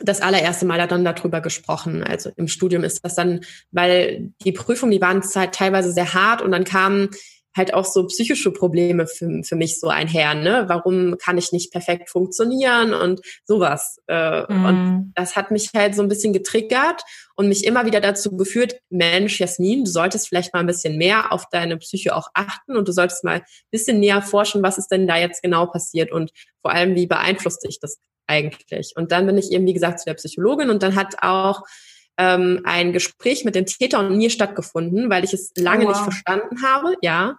das 0.00 0.20
allererste 0.20 0.66
Mal 0.66 0.86
dann 0.88 1.04
darüber 1.04 1.40
gesprochen. 1.40 2.02
Also 2.02 2.30
im 2.36 2.48
Studium 2.48 2.84
ist 2.84 3.04
das 3.04 3.14
dann, 3.14 3.40
weil 3.70 4.32
die 4.44 4.52
Prüfungen, 4.52 4.92
die 4.92 5.00
waren 5.00 5.22
teilweise 5.52 5.92
sehr 5.92 6.14
hart 6.14 6.42
und 6.42 6.50
dann 6.50 6.64
kamen 6.64 7.10
halt 7.56 7.74
auch 7.74 7.84
so 7.84 8.06
psychische 8.06 8.50
Probleme 8.50 9.06
für, 9.06 9.42
für 9.42 9.56
mich 9.56 9.80
so 9.80 9.88
einher, 9.88 10.34
ne? 10.34 10.64
Warum 10.68 11.16
kann 11.18 11.38
ich 11.38 11.52
nicht 11.52 11.72
perfekt 11.72 12.10
funktionieren 12.10 12.94
und 12.94 13.20
sowas. 13.44 13.98
Äh, 14.06 14.42
mm. 14.52 14.64
Und 14.64 15.12
das 15.14 15.36
hat 15.36 15.50
mich 15.50 15.70
halt 15.74 15.94
so 15.94 16.02
ein 16.02 16.08
bisschen 16.08 16.32
getriggert 16.32 17.02
und 17.34 17.48
mich 17.48 17.64
immer 17.64 17.86
wieder 17.86 18.00
dazu 18.00 18.36
geführt, 18.36 18.80
Mensch, 18.90 19.40
Jasmin, 19.40 19.84
du 19.84 19.90
solltest 19.90 20.28
vielleicht 20.28 20.52
mal 20.52 20.60
ein 20.60 20.66
bisschen 20.66 20.96
mehr 20.96 21.32
auf 21.32 21.48
deine 21.50 21.76
Psyche 21.76 22.14
auch 22.14 22.28
achten 22.34 22.76
und 22.76 22.88
du 22.88 22.92
solltest 22.92 23.24
mal 23.24 23.36
ein 23.36 23.44
bisschen 23.70 24.00
näher 24.00 24.22
forschen, 24.22 24.62
was 24.62 24.78
ist 24.78 24.88
denn 24.88 25.06
da 25.06 25.16
jetzt 25.16 25.42
genau 25.42 25.66
passiert 25.66 26.12
und 26.12 26.30
vor 26.62 26.72
allem, 26.72 26.94
wie 26.94 27.06
beeinflusst 27.06 27.64
dich 27.64 27.78
das 27.80 27.98
eigentlich? 28.26 28.94
Und 28.96 29.12
dann 29.12 29.26
bin 29.26 29.38
ich 29.38 29.52
eben, 29.52 29.66
wie 29.66 29.74
gesagt, 29.74 30.00
zu 30.00 30.06
der 30.06 30.14
Psychologin 30.14 30.70
und 30.70 30.82
dann 30.82 30.96
hat 30.96 31.16
auch 31.22 31.62
ähm, 32.18 32.60
ein 32.64 32.92
Gespräch 32.92 33.44
mit 33.44 33.54
dem 33.54 33.66
Täter 33.66 34.00
und 34.00 34.16
mir 34.16 34.30
stattgefunden, 34.30 35.10
weil 35.10 35.24
ich 35.24 35.32
es 35.32 35.52
lange 35.56 35.84
oh, 35.84 35.88
wow. 35.88 35.94
nicht 35.94 36.02
verstanden 36.02 36.62
habe, 36.62 36.96
ja, 37.02 37.36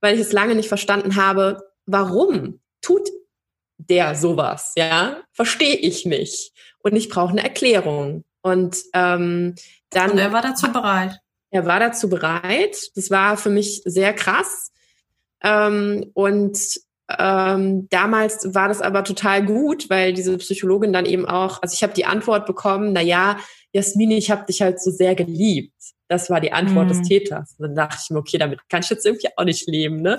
weil 0.00 0.14
ich 0.14 0.20
es 0.20 0.32
lange 0.32 0.54
nicht 0.54 0.68
verstanden 0.68 1.16
habe, 1.16 1.62
warum 1.86 2.60
tut 2.82 3.08
der 3.78 4.14
sowas, 4.14 4.72
ja, 4.76 5.22
verstehe 5.32 5.76
ich 5.76 6.04
nicht 6.04 6.52
und 6.82 6.96
ich 6.96 7.08
brauche 7.08 7.30
eine 7.30 7.42
Erklärung. 7.42 8.24
Und 8.42 8.78
ähm, 8.94 9.54
dann. 9.90 10.12
Und 10.12 10.18
er 10.18 10.32
war 10.32 10.42
dazu 10.42 10.72
bereit. 10.72 11.18
Er 11.50 11.66
war 11.66 11.80
dazu 11.80 12.08
bereit. 12.08 12.76
Das 12.94 13.10
war 13.10 13.36
für 13.36 13.50
mich 13.50 13.82
sehr 13.84 14.14
krass. 14.14 14.70
Ähm, 15.42 16.10
und 16.14 16.58
ähm, 17.18 17.88
damals 17.90 18.54
war 18.54 18.68
das 18.68 18.80
aber 18.80 19.04
total 19.04 19.44
gut, 19.44 19.90
weil 19.90 20.12
diese 20.12 20.36
Psychologin 20.38 20.92
dann 20.92 21.06
eben 21.06 21.26
auch, 21.26 21.62
also 21.62 21.74
ich 21.74 21.82
habe 21.82 21.92
die 21.92 22.06
Antwort 22.06 22.46
bekommen, 22.46 22.92
na 22.92 23.00
ja, 23.00 23.38
Jasmine, 23.72 24.16
ich 24.16 24.30
habe 24.30 24.46
dich 24.46 24.62
halt 24.62 24.80
so 24.80 24.90
sehr 24.90 25.14
geliebt. 25.14 25.74
Das 26.08 26.28
war 26.28 26.40
die 26.40 26.52
Antwort 26.52 26.86
mhm. 26.86 26.88
des 26.88 27.02
Täters. 27.02 27.54
Und 27.58 27.68
dann 27.68 27.74
dachte 27.76 27.98
ich 28.02 28.10
mir, 28.10 28.18
okay, 28.18 28.38
damit 28.38 28.68
kann 28.68 28.82
ich 28.82 28.90
jetzt 28.90 29.06
irgendwie 29.06 29.28
auch 29.36 29.44
nicht 29.44 29.68
leben. 29.68 30.02
Ne? 30.02 30.18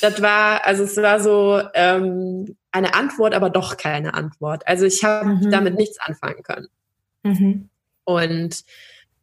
Das 0.00 0.20
war, 0.20 0.66
also 0.66 0.84
es 0.84 0.96
war 0.96 1.20
so 1.20 1.62
ähm, 1.74 2.56
eine 2.72 2.94
Antwort, 2.94 3.34
aber 3.34 3.50
doch 3.50 3.76
keine 3.76 4.14
Antwort. 4.14 4.66
Also 4.66 4.86
ich 4.86 5.04
habe 5.04 5.28
mhm. 5.28 5.50
damit 5.50 5.76
nichts 5.76 5.98
anfangen 6.00 6.42
können. 6.42 6.68
Mhm. 7.22 7.68
Und 8.04 8.64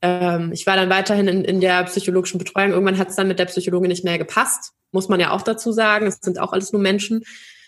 ähm, 0.01 0.51
ich 0.53 0.65
war 0.67 0.75
dann 0.75 0.89
weiterhin 0.89 1.27
in, 1.27 1.43
in 1.43 1.59
der 1.59 1.83
psychologischen 1.85 2.37
Betreuung. 2.37 2.71
Irgendwann 2.71 2.97
hat 2.97 3.09
es 3.09 3.15
dann 3.15 3.27
mit 3.27 3.39
der 3.39 3.45
Psychologin 3.45 3.89
nicht 3.89 4.03
mehr 4.03 4.17
gepasst, 4.17 4.73
muss 4.91 5.09
man 5.09 5.19
ja 5.19 5.31
auch 5.31 5.41
dazu 5.41 5.71
sagen. 5.71 6.07
Es 6.07 6.19
sind 6.21 6.39
auch 6.39 6.53
alles 6.53 6.71
nur 6.71 6.81
Menschen. 6.81 7.23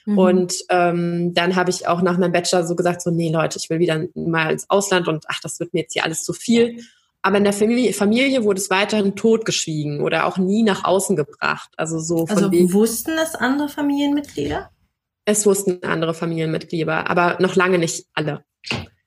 Mhm. 0.05 0.17
Und 0.17 0.53
ähm, 0.69 1.33
dann 1.33 1.55
habe 1.55 1.69
ich 1.69 1.87
auch 1.87 2.01
nach 2.01 2.17
meinem 2.17 2.31
Bachelor 2.31 2.65
so 2.65 2.75
gesagt, 2.75 3.01
so, 3.01 3.11
nee 3.11 3.31
Leute, 3.31 3.59
ich 3.59 3.69
will 3.69 3.79
wieder 3.79 4.05
mal 4.15 4.51
ins 4.51 4.69
Ausland 4.69 5.07
und 5.07 5.25
ach, 5.27 5.39
das 5.41 5.59
wird 5.59 5.73
mir 5.73 5.81
jetzt 5.81 5.93
hier 5.93 6.03
alles 6.03 6.23
zu 6.23 6.33
viel. 6.33 6.83
Aber 7.21 7.37
in 7.37 7.43
der 7.43 7.53
Familie, 7.53 7.93
Familie 7.93 8.43
wurde 8.43 8.61
es 8.61 8.69
weiterhin 8.69 9.15
totgeschwiegen 9.15 10.01
oder 10.01 10.25
auch 10.25 10.37
nie 10.37 10.63
nach 10.63 10.85
außen 10.85 11.15
gebracht. 11.15 11.69
Also 11.75 11.99
so 11.99 12.25
von 12.25 12.37
Also 12.37 12.73
wussten 12.73 13.17
es 13.21 13.35
andere 13.35 13.67
Familienmitglieder? 13.67 14.71
Es 15.25 15.45
wussten 15.45 15.83
andere 15.83 16.13
Familienmitglieder, 16.13 17.09
aber 17.09 17.37
noch 17.39 17.55
lange 17.55 17.77
nicht 17.77 18.07
alle. 18.13 18.45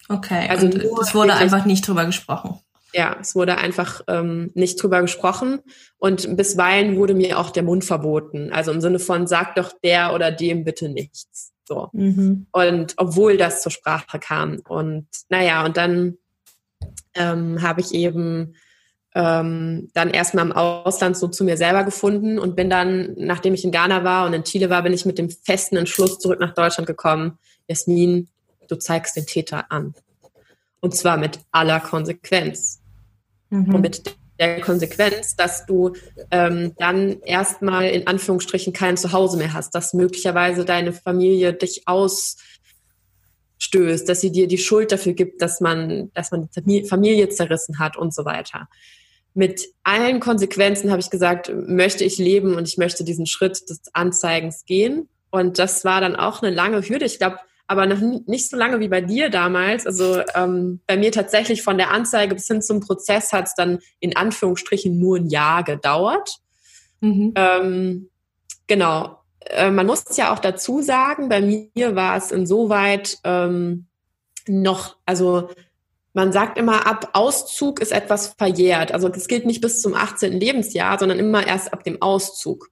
Okay, 0.09 0.47
also 0.49 0.67
es 0.67 1.15
wurde 1.15 1.35
einfach 1.35 1.65
nicht 1.65 1.87
drüber 1.87 2.05
gesprochen. 2.05 2.61
Ja, 2.93 3.17
es 3.21 3.35
wurde 3.35 3.59
einfach 3.59 4.03
ähm, 4.09 4.51
nicht 4.55 4.83
drüber 4.83 5.01
gesprochen 5.01 5.61
und 5.99 6.37
bisweilen 6.37 6.97
wurde 6.97 7.15
mir 7.15 7.39
auch 7.39 7.51
der 7.51 7.63
Mund 7.63 7.85
verboten. 7.85 8.53
Also 8.53 8.71
im 8.71 8.81
Sinne 8.81 8.99
von, 8.99 9.27
sag 9.27 9.55
doch 9.55 9.73
der 9.83 10.15
oder 10.15 10.31
dem 10.31 10.65
bitte 10.65 10.89
nichts. 10.89 11.53
So. 11.67 11.89
Mhm. 11.93 12.47
Und 12.53 12.95
obwohl 12.97 13.37
das 13.37 13.63
zur 13.63 13.73
Sprache 13.73 14.19
kam. 14.19 14.61
Und 14.69 15.07
naja, 15.29 15.65
und 15.65 15.77
dann 15.77 16.19
ähm, 17.15 17.63
habe 17.63 17.81
ich 17.81 17.93
eben 17.95 18.55
ähm, 19.15 19.91
dann 19.95 20.11
erstmal 20.11 20.47
im 20.47 20.53
Ausland 20.53 21.17
so 21.17 21.29
zu 21.29 21.45
mir 21.45 21.57
selber 21.57 21.85
gefunden 21.85 22.39
und 22.39 22.57
bin 22.57 22.71
dann, 22.71 23.15
nachdem 23.17 23.55
ich 23.55 23.65
in 23.65 23.73
Ghana 23.73 24.05
war 24.05 24.27
und 24.27 24.33
in 24.33 24.45
Chile 24.45 24.71
war, 24.71 24.83
bin 24.83 24.93
ich 24.93 25.05
mit 25.05 25.19
dem 25.19 25.31
festen 25.31 25.77
Entschluss 25.77 26.19
zurück 26.19 26.41
nach 26.41 26.55
Deutschland 26.55 26.87
gekommen. 26.87 27.39
Jasmin, 27.69 28.29
du 28.69 28.77
zeigst 28.77 29.17
den 29.17 29.27
Täter 29.27 29.71
an. 29.71 29.95
Und 30.81 30.95
zwar 30.97 31.17
mit 31.17 31.39
aller 31.53 31.81
Konsequenz. 31.81 32.82
Mhm. 33.53 33.75
Und 33.75 33.81
mit 33.83 34.03
der 34.39 34.61
Konsequenz, 34.61 35.37
dass 35.37 35.67
du 35.67 35.93
ähm, 36.31 36.73
dann 36.79 37.21
erstmal 37.21 37.85
in 37.85 38.07
Anführungsstrichen 38.07 38.73
kein 38.73 38.97
Zuhause 38.97 39.37
mehr 39.37 39.53
hast, 39.53 39.75
dass 39.75 39.93
möglicherweise 39.93 40.65
deine 40.65 40.95
Familie 40.95 41.53
dich 41.53 41.87
ausstößt, 41.87 42.39
dass 44.09 44.23
sie 44.23 44.33
dir 44.33 44.49
die 44.49 44.57
Schuld 44.59 44.91
dafür 44.91 45.13
gibt, 45.13 45.43
dass 45.43 45.61
man, 45.61 46.11
dass 46.15 46.31
man 46.31 46.49
die 46.57 46.85
Familie 46.85 47.29
zerrissen 47.29 47.79
hat 47.79 47.99
und 47.99 48.15
so 48.15 48.25
weiter. 48.25 48.69
Mit 49.35 49.69
allen 49.83 50.19
Konsequenzen 50.19 50.91
habe 50.91 51.01
ich 51.01 51.11
gesagt, 51.11 51.53
möchte 51.55 52.05
ich 52.05 52.17
leben 52.19 52.55
und 52.55 52.67
ich 52.67 52.79
möchte 52.79 53.05
diesen 53.05 53.27
Schritt 53.27 53.69
des 53.69 53.83
Anzeigens 53.93 54.65
gehen. 54.65 55.09
Und 55.31 55.59
das 55.59 55.85
war 55.85 56.01
dann 56.01 56.17
auch 56.17 56.43
eine 56.43 56.55
lange 56.55 56.83
Hürde. 56.83 57.05
Ich 57.05 57.19
glaube, 57.19 57.39
aber 57.73 57.87
noch 57.87 58.01
nicht 58.27 58.49
so 58.49 58.57
lange 58.57 58.79
wie 58.81 58.89
bei 58.89 59.01
dir 59.01 59.31
damals. 59.31 59.87
Also 59.87 60.23
ähm, 60.35 60.81
bei 60.87 60.97
mir 60.97 61.11
tatsächlich 61.11 61.63
von 61.63 61.79
der 61.79 61.91
Anzeige 61.91 62.35
bis 62.35 62.47
hin 62.47 62.63
zum 62.63 62.81
Prozess 62.81 63.33
hat 63.33 63.47
es 63.47 63.55
dann 63.55 63.79
in 63.99 64.15
Anführungsstrichen 64.15 64.99
nur 64.99 65.17
ein 65.17 65.27
Jahr 65.27 65.65
gedauert. 65.65 66.37
Mhm. 67.01 67.33
Ähm, 67.35 68.11
genau. 68.67 69.19
Äh, 69.47 69.71
man 69.71 69.87
muss 69.87 70.05
ja 70.17 70.33
auch 70.33 70.39
dazu 70.39 70.83
sagen, 70.83 71.29
bei 71.29 71.41
mir 71.41 71.97
war 71.97 72.17
es 72.17 72.31
insoweit 72.31 73.19
ähm, 73.25 73.87
noch, 74.47 74.97
also 75.07 75.49
man 76.13 76.31
sagt 76.31 76.59
immer, 76.59 76.87
ab 76.87 77.11
Auszug 77.15 77.81
ist 77.81 77.91
etwas 77.91 78.35
verjährt. 78.37 78.93
Also 78.93 79.09
es 79.09 79.29
gilt 79.29 79.47
nicht 79.47 79.63
bis 79.63 79.81
zum 79.81 79.95
18. 79.95 80.33
Lebensjahr, 80.33 80.99
sondern 80.99 81.19
immer 81.19 81.47
erst 81.47 81.73
ab 81.73 81.85
dem 81.85 82.03
Auszug. 82.03 82.69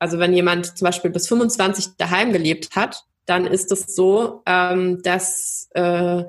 Also 0.00 0.18
wenn 0.18 0.32
jemand 0.32 0.76
zum 0.76 0.86
Beispiel 0.86 1.12
bis 1.12 1.28
25 1.28 1.96
daheim 1.96 2.32
gelebt 2.32 2.74
hat, 2.74 3.04
dann 3.26 3.46
ist 3.46 3.70
es 3.72 3.94
so, 3.94 4.42
ähm, 4.46 5.00
dass, 5.02 5.68
äh, 5.74 6.24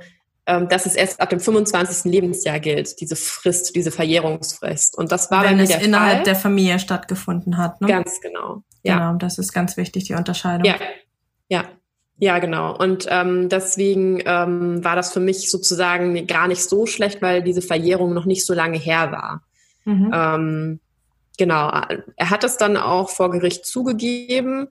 ähm, 0.45 0.67
dass 0.69 0.85
es 0.85 0.95
erst 0.95 1.21
ab 1.21 1.29
dem 1.29 1.39
25. 1.39 2.11
Lebensjahr 2.11 2.59
gilt, 2.59 2.99
diese 2.99 3.15
Frist, 3.15 3.75
diese 3.75 3.91
Verjährungsfrist. 3.91 4.97
Und 4.97 5.11
das 5.11 5.31
war 5.31 5.43
Wenn 5.43 5.59
es 5.59 5.69
der 5.69 5.81
innerhalb 5.81 6.17
Fall. 6.17 6.23
der 6.23 6.35
Familie 6.35 6.79
stattgefunden 6.79 7.57
hat. 7.57 7.81
Ne? 7.81 7.87
Ganz 7.87 8.19
genau. 8.21 8.63
Ja. 8.83 8.97
Genau, 8.97 9.17
das 9.17 9.37
ist 9.37 9.53
ganz 9.53 9.77
wichtig, 9.77 10.05
die 10.05 10.13
Unterscheidung. 10.13 10.65
Ja, 10.65 10.75
ja. 11.49 11.65
Ja, 12.17 12.39
genau. 12.39 12.77
Und 12.77 13.07
ähm, 13.09 13.49
deswegen 13.49 14.21
ähm, 14.25 14.83
war 14.83 14.95
das 14.95 15.11
für 15.11 15.19
mich 15.19 15.49
sozusagen 15.49 16.27
gar 16.27 16.47
nicht 16.47 16.63
so 16.63 16.85
schlecht, 16.85 17.21
weil 17.21 17.41
diese 17.41 17.61
Verjährung 17.61 18.13
noch 18.13 18.25
nicht 18.25 18.45
so 18.45 18.53
lange 18.53 18.77
her 18.77 19.11
war. 19.11 19.41
Mhm. 19.85 20.11
Ähm, 20.13 20.79
genau. 21.37 21.71
Er 22.15 22.29
hat 22.29 22.43
es 22.43 22.57
dann 22.57 22.77
auch 22.77 23.09
vor 23.09 23.31
Gericht 23.31 23.65
zugegeben. 23.65 24.67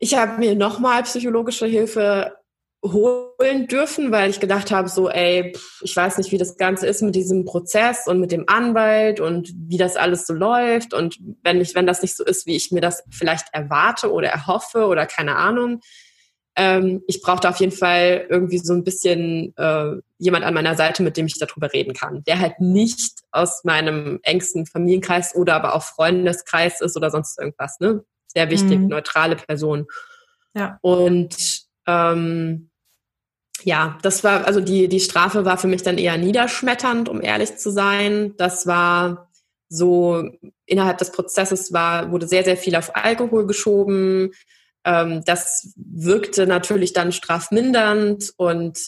Ich 0.00 0.14
habe 0.14 0.38
mir 0.38 0.54
nochmal 0.54 1.02
psychologische 1.02 1.66
Hilfe 1.66 2.38
holen 2.84 3.66
dürfen, 3.66 4.12
weil 4.12 4.30
ich 4.30 4.38
gedacht 4.38 4.70
habe, 4.70 4.88
so, 4.88 5.10
ey, 5.10 5.52
ich 5.82 5.96
weiß 5.96 6.18
nicht, 6.18 6.30
wie 6.30 6.38
das 6.38 6.56
Ganze 6.56 6.86
ist 6.86 7.02
mit 7.02 7.16
diesem 7.16 7.44
Prozess 7.44 8.06
und 8.06 8.20
mit 8.20 8.30
dem 8.30 8.44
Anwalt 8.46 9.18
und 9.18 9.52
wie 9.56 9.78
das 9.78 9.96
alles 9.96 10.26
so 10.26 10.32
läuft. 10.32 10.94
Und 10.94 11.18
wenn 11.42 11.60
ich, 11.60 11.74
wenn 11.74 11.86
das 11.86 12.02
nicht 12.02 12.16
so 12.16 12.24
ist, 12.24 12.46
wie 12.46 12.54
ich 12.54 12.70
mir 12.70 12.80
das 12.80 13.02
vielleicht 13.10 13.46
erwarte 13.52 14.12
oder 14.12 14.28
erhoffe 14.28 14.86
oder 14.86 15.06
keine 15.06 15.34
Ahnung, 15.36 15.80
ähm, 16.54 17.02
ich 17.08 17.20
brauchte 17.20 17.48
auf 17.48 17.58
jeden 17.58 17.72
Fall 17.72 18.26
irgendwie 18.28 18.58
so 18.58 18.74
ein 18.74 18.84
bisschen 18.84 19.56
äh, 19.56 19.92
jemand 20.18 20.44
an 20.44 20.54
meiner 20.54 20.76
Seite, 20.76 21.02
mit 21.02 21.16
dem 21.16 21.26
ich 21.26 21.38
darüber 21.38 21.72
reden 21.72 21.94
kann, 21.94 22.22
der 22.24 22.38
halt 22.38 22.60
nicht 22.60 23.20
aus 23.32 23.64
meinem 23.64 24.20
engsten 24.22 24.66
Familienkreis 24.66 25.34
oder 25.34 25.54
aber 25.54 25.74
auch 25.74 25.82
Freundeskreis 25.82 26.80
ist 26.80 26.96
oder 26.96 27.10
sonst 27.10 27.38
irgendwas, 27.38 27.78
ne? 27.80 28.04
Sehr 28.28 28.50
wichtig, 28.50 28.78
mhm. 28.78 28.88
neutrale 28.88 29.36
Person. 29.36 29.86
Ja. 30.54 30.78
Und 30.82 31.62
ähm, 31.86 32.70
ja, 33.64 33.98
das 34.02 34.22
war, 34.22 34.46
also 34.46 34.60
die, 34.60 34.88
die 34.88 35.00
Strafe 35.00 35.44
war 35.44 35.58
für 35.58 35.66
mich 35.66 35.82
dann 35.82 35.98
eher 35.98 36.16
niederschmetternd, 36.16 37.08
um 37.08 37.20
ehrlich 37.20 37.56
zu 37.56 37.70
sein. 37.70 38.34
Das 38.36 38.66
war 38.66 39.28
so, 39.68 40.30
innerhalb 40.64 40.98
des 40.98 41.12
Prozesses 41.12 41.72
war, 41.72 42.10
wurde 42.10 42.28
sehr, 42.28 42.44
sehr 42.44 42.56
viel 42.56 42.76
auf 42.76 42.94
Alkohol 42.94 43.46
geschoben. 43.46 44.32
Ähm, 44.84 45.22
das 45.24 45.72
wirkte 45.76 46.46
natürlich 46.46 46.92
dann 46.92 47.12
strafmindernd 47.12 48.32
und 48.36 48.78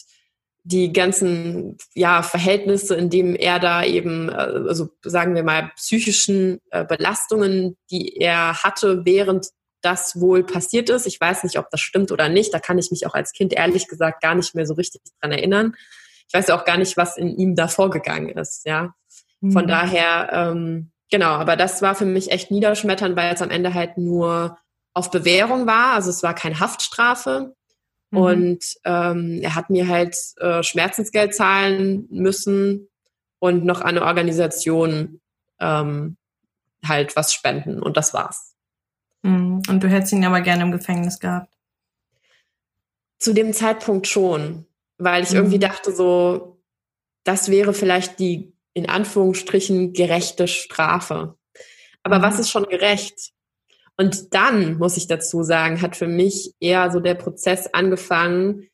die 0.63 0.93
ganzen 0.93 1.77
ja, 1.95 2.21
Verhältnisse, 2.21 2.95
in 2.95 3.09
dem 3.09 3.35
er 3.35 3.59
da 3.59 3.83
eben, 3.83 4.29
äh, 4.29 4.33
also 4.33 4.89
sagen 5.03 5.35
wir 5.35 5.43
mal, 5.43 5.71
psychischen 5.75 6.59
äh, 6.69 6.85
Belastungen, 6.85 7.77
die 7.89 8.17
er 8.17 8.61
hatte, 8.63 9.05
während 9.05 9.47
das 9.81 10.19
wohl 10.19 10.43
passiert 10.43 10.89
ist. 10.89 11.07
Ich 11.07 11.19
weiß 11.19 11.43
nicht, 11.43 11.57
ob 11.57 11.69
das 11.71 11.81
stimmt 11.81 12.11
oder 12.11 12.29
nicht. 12.29 12.53
Da 12.53 12.59
kann 12.59 12.77
ich 12.77 12.91
mich 12.91 13.07
auch 13.07 13.15
als 13.15 13.31
Kind 13.31 13.53
ehrlich 13.53 13.87
gesagt 13.87 14.21
gar 14.21 14.35
nicht 14.35 14.53
mehr 14.53 14.67
so 14.67 14.75
richtig 14.75 15.01
dran 15.19 15.31
erinnern. 15.31 15.75
Ich 16.27 16.33
weiß 16.33 16.51
auch 16.51 16.65
gar 16.65 16.77
nicht, 16.77 16.97
was 16.97 17.17
in 17.17 17.35
ihm 17.35 17.55
da 17.55 17.67
vorgegangen 17.67 18.29
ist, 18.29 18.65
ja. 18.65 18.93
Von 19.41 19.63
mhm. 19.63 19.67
daher, 19.67 20.29
ähm, 20.31 20.91
genau, 21.09 21.31
aber 21.31 21.55
das 21.55 21.81
war 21.81 21.95
für 21.95 22.05
mich 22.05 22.31
echt 22.31 22.51
niederschmetternd, 22.51 23.15
weil 23.15 23.33
es 23.33 23.41
am 23.41 23.49
Ende 23.49 23.73
halt 23.73 23.97
nur 23.97 24.59
auf 24.93 25.09
Bewährung 25.09 25.65
war. 25.65 25.93
Also 25.93 26.11
es 26.11 26.21
war 26.21 26.35
keine 26.35 26.59
Haftstrafe. 26.59 27.55
Mhm. 28.11 28.17
Und 28.17 28.65
ähm, 28.85 29.39
er 29.41 29.55
hat 29.55 29.69
mir 29.69 29.87
halt 29.87 30.15
äh, 30.37 30.61
Schmerzensgeld 30.63 31.33
zahlen 31.33 32.07
müssen 32.09 32.87
und 33.39 33.65
noch 33.65 33.81
eine 33.81 34.03
Organisation 34.03 35.19
ähm, 35.59 36.17
halt 36.85 37.15
was 37.15 37.33
spenden. 37.33 37.81
Und 37.81 37.97
das 37.97 38.13
war's. 38.13 38.55
Mhm. 39.23 39.61
Und 39.67 39.83
du 39.83 39.87
hättest 39.87 40.13
ihn 40.13 40.25
aber 40.25 40.41
gerne 40.41 40.63
im 40.63 40.71
Gefängnis 40.71 41.19
gehabt. 41.19 41.53
Zu 43.17 43.33
dem 43.33 43.53
Zeitpunkt 43.53 44.07
schon, 44.07 44.65
weil 44.97 45.23
ich 45.23 45.31
mhm. 45.31 45.37
irgendwie 45.37 45.59
dachte 45.59 45.93
so, 45.93 46.59
das 47.23 47.49
wäre 47.49 47.73
vielleicht 47.73 48.19
die 48.19 48.53
in 48.73 48.89
Anführungsstrichen 48.89 49.93
gerechte 49.93 50.47
Strafe. 50.47 51.35
Aber 52.03 52.19
mhm. 52.19 52.23
was 52.23 52.39
ist 52.39 52.49
schon 52.49 52.65
gerecht? 52.65 53.31
Und 54.01 54.33
dann, 54.33 54.79
muss 54.79 54.97
ich 54.97 55.05
dazu 55.05 55.43
sagen, 55.43 55.79
hat 55.79 55.95
für 55.95 56.07
mich 56.07 56.55
eher 56.59 56.89
so 56.89 56.99
der 56.99 57.13
Prozess 57.13 57.67
angefangen, 57.71 58.67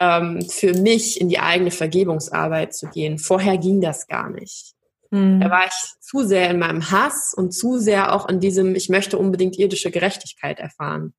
ähm, 0.00 0.42
für 0.42 0.74
mich 0.74 1.20
in 1.20 1.28
die 1.28 1.38
eigene 1.38 1.70
Vergebungsarbeit 1.70 2.74
zu 2.74 2.88
gehen. 2.88 3.18
Vorher 3.18 3.58
ging 3.58 3.80
das 3.80 4.08
gar 4.08 4.28
nicht. 4.28 4.74
Mhm. 5.12 5.38
Da 5.38 5.50
war 5.50 5.66
ich 5.66 6.00
zu 6.00 6.26
sehr 6.26 6.50
in 6.50 6.58
meinem 6.58 6.90
Hass 6.90 7.32
und 7.32 7.52
zu 7.52 7.78
sehr 7.78 8.12
auch 8.12 8.28
in 8.28 8.40
diesem, 8.40 8.74
ich 8.74 8.88
möchte 8.88 9.18
unbedingt 9.18 9.56
irdische 9.56 9.92
Gerechtigkeit 9.92 10.58
erfahren. 10.58 11.14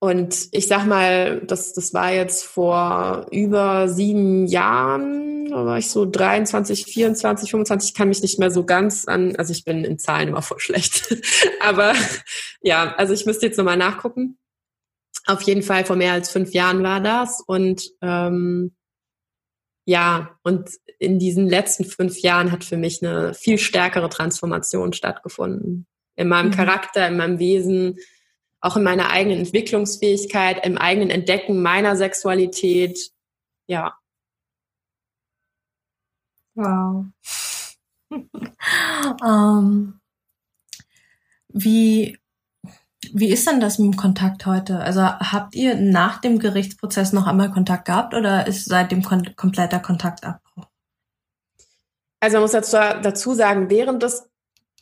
Und 0.00 0.48
ich 0.52 0.68
sag 0.68 0.86
mal, 0.86 1.40
das, 1.40 1.72
das 1.72 1.92
war 1.92 2.12
jetzt 2.12 2.44
vor 2.44 3.26
über 3.32 3.88
sieben 3.88 4.46
Jahren, 4.46 5.46
da 5.50 5.64
war 5.64 5.78
ich 5.78 5.90
so 5.90 6.06
23, 6.06 6.84
24, 6.84 7.50
25, 7.50 7.90
ich 7.90 7.94
kann 7.96 8.08
mich 8.08 8.22
nicht 8.22 8.38
mehr 8.38 8.52
so 8.52 8.64
ganz 8.64 9.06
an, 9.08 9.34
also 9.36 9.50
ich 9.52 9.64
bin 9.64 9.84
in 9.84 9.98
Zahlen 9.98 10.28
immer 10.28 10.42
voll 10.42 10.60
schlecht. 10.60 11.16
Aber 11.60 11.94
ja, 12.62 12.94
also 12.94 13.12
ich 13.12 13.26
müsste 13.26 13.46
jetzt 13.46 13.56
nochmal 13.56 13.76
nachgucken. 13.76 14.38
Auf 15.26 15.42
jeden 15.42 15.62
Fall 15.62 15.84
vor 15.84 15.96
mehr 15.96 16.12
als 16.12 16.30
fünf 16.30 16.52
Jahren 16.52 16.82
war 16.84 17.00
das. 17.00 17.42
Und 17.44 17.90
ähm, 18.00 18.76
ja, 19.84 20.38
und 20.42 20.70
in 20.98 21.18
diesen 21.18 21.48
letzten 21.48 21.84
fünf 21.84 22.20
Jahren 22.20 22.52
hat 22.52 22.62
für 22.62 22.76
mich 22.76 23.02
eine 23.02 23.34
viel 23.34 23.58
stärkere 23.58 24.08
Transformation 24.08 24.92
stattgefunden. 24.92 25.86
In 26.14 26.28
meinem 26.28 26.48
mhm. 26.48 26.54
Charakter, 26.54 27.08
in 27.08 27.16
meinem 27.16 27.38
Wesen, 27.38 27.96
auch 28.60 28.76
in 28.76 28.82
meiner 28.82 29.10
eigenen 29.10 29.38
Entwicklungsfähigkeit, 29.38 30.64
im 30.66 30.78
eigenen 30.78 31.10
Entdecken 31.10 31.62
meiner 31.62 31.96
Sexualität. 31.96 33.12
Ja. 33.66 33.96
Wow. 36.54 37.06
ähm, 39.24 40.00
wie, 41.48 42.18
wie 43.12 43.30
ist 43.30 43.46
denn 43.46 43.60
das 43.60 43.78
mit 43.78 43.92
dem 43.92 43.96
Kontakt 43.96 44.44
heute? 44.46 44.80
Also 44.80 45.02
habt 45.02 45.54
ihr 45.54 45.76
nach 45.76 46.20
dem 46.20 46.38
Gerichtsprozess 46.38 47.12
noch 47.12 47.26
einmal 47.26 47.50
Kontakt 47.50 47.84
gehabt 47.84 48.14
oder 48.14 48.46
ist 48.46 48.64
seitdem 48.64 49.02
kom 49.02 49.22
kompletter 49.36 49.78
Kontaktabbruch? 49.78 50.66
Also 52.20 52.36
man 52.36 52.42
muss 52.42 52.52
dazu, 52.52 52.76
dazu 52.76 53.34
sagen, 53.34 53.70
während 53.70 54.02
des, 54.02 54.27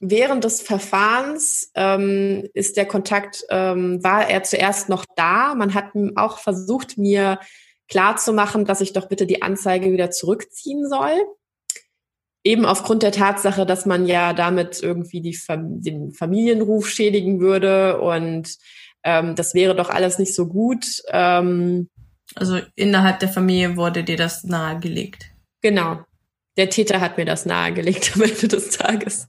während 0.00 0.44
des 0.44 0.60
Verfahrens 0.62 1.70
ähm, 1.74 2.48
ist 2.54 2.76
der 2.76 2.86
Kontakt, 2.86 3.44
ähm, 3.50 4.02
war 4.02 4.28
er 4.28 4.42
zuerst 4.42 4.88
noch 4.88 5.04
da. 5.16 5.54
Man 5.54 5.74
hat 5.74 5.92
auch 6.16 6.38
versucht, 6.38 6.98
mir 6.98 7.38
klarzumachen, 7.88 8.64
dass 8.64 8.80
ich 8.80 8.92
doch 8.92 9.08
bitte 9.08 9.26
die 9.26 9.42
Anzeige 9.42 9.92
wieder 9.92 10.10
zurückziehen 10.10 10.88
soll. 10.88 11.14
Eben 12.44 12.64
aufgrund 12.64 13.02
der 13.02 13.12
Tatsache, 13.12 13.66
dass 13.66 13.86
man 13.86 14.06
ja 14.06 14.32
damit 14.32 14.82
irgendwie 14.82 15.20
die, 15.20 15.38
den 15.48 16.12
Familienruf 16.12 16.88
schädigen 16.88 17.40
würde 17.40 18.00
und 18.00 18.56
ähm, 19.02 19.34
das 19.34 19.54
wäre 19.54 19.74
doch 19.74 19.88
alles 19.88 20.18
nicht 20.18 20.34
so 20.34 20.46
gut. 20.46 20.84
Ähm, 21.10 21.88
also 22.34 22.60
innerhalb 22.74 23.20
der 23.20 23.28
Familie 23.28 23.76
wurde 23.76 24.04
dir 24.04 24.16
das 24.16 24.44
nahegelegt. 24.44 25.26
Genau. 25.62 26.00
Der 26.56 26.70
Täter 26.70 27.00
hat 27.00 27.16
mir 27.16 27.24
das 27.24 27.46
nahegelegt 27.46 28.12
am 28.14 28.22
Ende 28.22 28.48
des 28.48 28.70
Tages. 28.70 29.28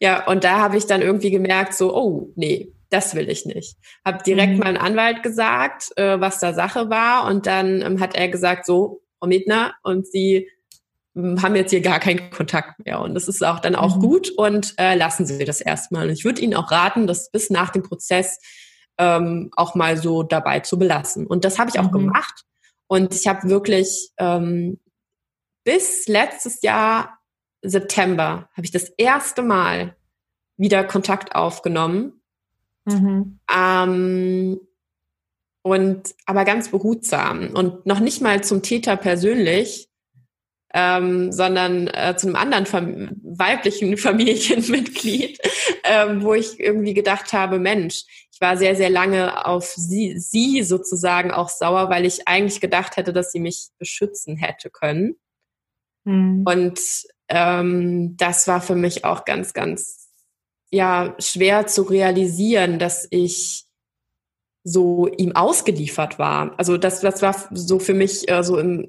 Ja, 0.00 0.26
und 0.26 0.44
da 0.44 0.58
habe 0.58 0.76
ich 0.76 0.86
dann 0.86 1.02
irgendwie 1.02 1.30
gemerkt, 1.30 1.74
so, 1.74 1.94
oh, 1.96 2.32
nee, 2.36 2.72
das 2.90 3.14
will 3.14 3.28
ich 3.28 3.46
nicht. 3.46 3.76
Hab 4.04 4.24
direkt 4.24 4.54
mhm. 4.54 4.58
meinem 4.58 4.82
Anwalt 4.82 5.22
gesagt, 5.22 5.96
äh, 5.96 6.20
was 6.20 6.38
da 6.40 6.52
Sache 6.54 6.90
war. 6.90 7.26
Und 7.26 7.46
dann 7.46 7.82
ähm, 7.82 8.00
hat 8.00 8.14
er 8.14 8.28
gesagt, 8.28 8.66
so, 8.66 9.02
Frau 9.18 9.28
Medner, 9.28 9.74
und 9.82 10.06
Sie 10.06 10.48
haben 11.16 11.56
jetzt 11.56 11.70
hier 11.70 11.80
gar 11.80 11.98
keinen 11.98 12.30
Kontakt 12.30 12.84
mehr. 12.84 13.00
Und 13.00 13.14
das 13.14 13.26
ist 13.26 13.42
auch 13.42 13.60
dann 13.60 13.74
auch 13.74 13.96
mhm. 13.96 14.00
gut 14.00 14.30
und 14.30 14.74
äh, 14.78 14.94
lassen 14.94 15.24
Sie 15.24 15.44
das 15.44 15.60
erstmal. 15.62 16.06
Und 16.06 16.12
ich 16.12 16.24
würde 16.24 16.42
Ihnen 16.42 16.54
auch 16.54 16.70
raten, 16.70 17.06
das 17.06 17.30
bis 17.30 17.48
nach 17.48 17.70
dem 17.70 17.82
Prozess 17.82 18.38
ähm, 18.98 19.50
auch 19.56 19.74
mal 19.74 19.96
so 19.96 20.22
dabei 20.22 20.60
zu 20.60 20.78
belassen. 20.78 21.26
Und 21.26 21.44
das 21.44 21.58
habe 21.58 21.70
ich 21.70 21.78
auch 21.78 21.90
mhm. 21.90 22.06
gemacht. 22.06 22.44
Und 22.86 23.14
ich 23.14 23.26
habe 23.26 23.48
wirklich 23.48 24.10
ähm, 24.18 24.78
bis 25.64 26.06
letztes 26.06 26.62
Jahr 26.62 27.15
September 27.68 28.48
habe 28.52 28.64
ich 28.64 28.70
das 28.70 28.88
erste 28.96 29.42
Mal 29.42 29.96
wieder 30.56 30.84
Kontakt 30.84 31.34
aufgenommen. 31.34 32.20
Mhm. 32.84 33.40
Ähm, 33.54 34.60
und 35.62 36.14
aber 36.26 36.44
ganz 36.44 36.70
behutsam 36.70 37.50
und 37.52 37.86
noch 37.86 37.98
nicht 37.98 38.22
mal 38.22 38.44
zum 38.44 38.62
Täter 38.62 38.96
persönlich, 38.96 39.88
ähm, 40.72 41.32
sondern 41.32 41.88
äh, 41.88 42.14
zu 42.16 42.28
einem 42.28 42.36
anderen 42.36 42.66
Fam 42.66 43.10
weiblichen 43.24 43.96
Familienmitglied, 43.96 45.40
ähm, 45.82 46.22
wo 46.22 46.34
ich 46.34 46.60
irgendwie 46.60 46.94
gedacht 46.94 47.32
habe, 47.32 47.58
Mensch, 47.58 48.04
ich 48.30 48.40
war 48.40 48.56
sehr, 48.56 48.76
sehr 48.76 48.90
lange 48.90 49.46
auf 49.46 49.64
sie, 49.74 50.18
sie 50.18 50.62
sozusagen 50.62 51.30
auch 51.30 51.48
sauer, 51.48 51.90
weil 51.90 52.04
ich 52.04 52.28
eigentlich 52.28 52.60
gedacht 52.60 52.96
hätte, 52.96 53.12
dass 53.12 53.32
sie 53.32 53.40
mich 53.40 53.68
beschützen 53.78 54.36
hätte 54.36 54.70
können. 54.70 55.16
Mhm. 56.04 56.44
Und 56.46 56.78
ähm, 57.28 58.16
das 58.16 58.48
war 58.48 58.60
für 58.60 58.74
mich 58.74 59.04
auch 59.04 59.24
ganz, 59.24 59.52
ganz 59.52 60.08
ja 60.70 61.14
schwer 61.18 61.66
zu 61.66 61.82
realisieren, 61.82 62.78
dass 62.78 63.06
ich 63.10 63.64
so 64.64 65.08
ihm 65.16 65.34
ausgeliefert 65.34 66.18
war. 66.18 66.54
Also 66.58 66.76
das, 66.76 67.00
das 67.00 67.22
war 67.22 67.36
so 67.52 67.78
für 67.78 67.94
mich 67.94 68.28
äh, 68.28 68.42
so 68.42 68.58
im, 68.58 68.88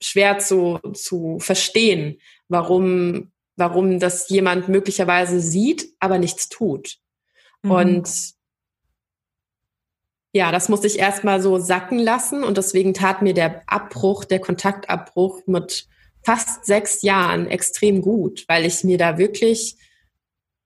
schwer 0.00 0.38
zu, 0.38 0.78
zu 0.94 1.38
verstehen, 1.38 2.18
warum, 2.48 3.32
warum 3.56 3.98
das 3.98 4.28
jemand 4.28 4.68
möglicherweise 4.68 5.40
sieht, 5.40 5.94
aber 5.98 6.18
nichts 6.18 6.48
tut. 6.48 6.98
Mhm. 7.62 7.70
Und 7.70 8.34
ja, 10.32 10.50
das 10.50 10.68
musste 10.68 10.86
ich 10.86 10.98
erstmal 10.98 11.40
so 11.40 11.58
sacken 11.58 11.98
lassen 11.98 12.42
und 12.42 12.56
deswegen 12.56 12.94
tat 12.94 13.22
mir 13.22 13.34
der 13.34 13.62
Abbruch, 13.66 14.24
der 14.24 14.40
Kontaktabbruch 14.40 15.40
mit 15.46 15.88
fast 16.24 16.64
sechs 16.64 17.02
Jahren 17.02 17.48
extrem 17.48 18.00
gut, 18.02 18.44
weil 18.48 18.64
ich 18.64 18.84
mir 18.84 18.98
da 18.98 19.18
wirklich, 19.18 19.76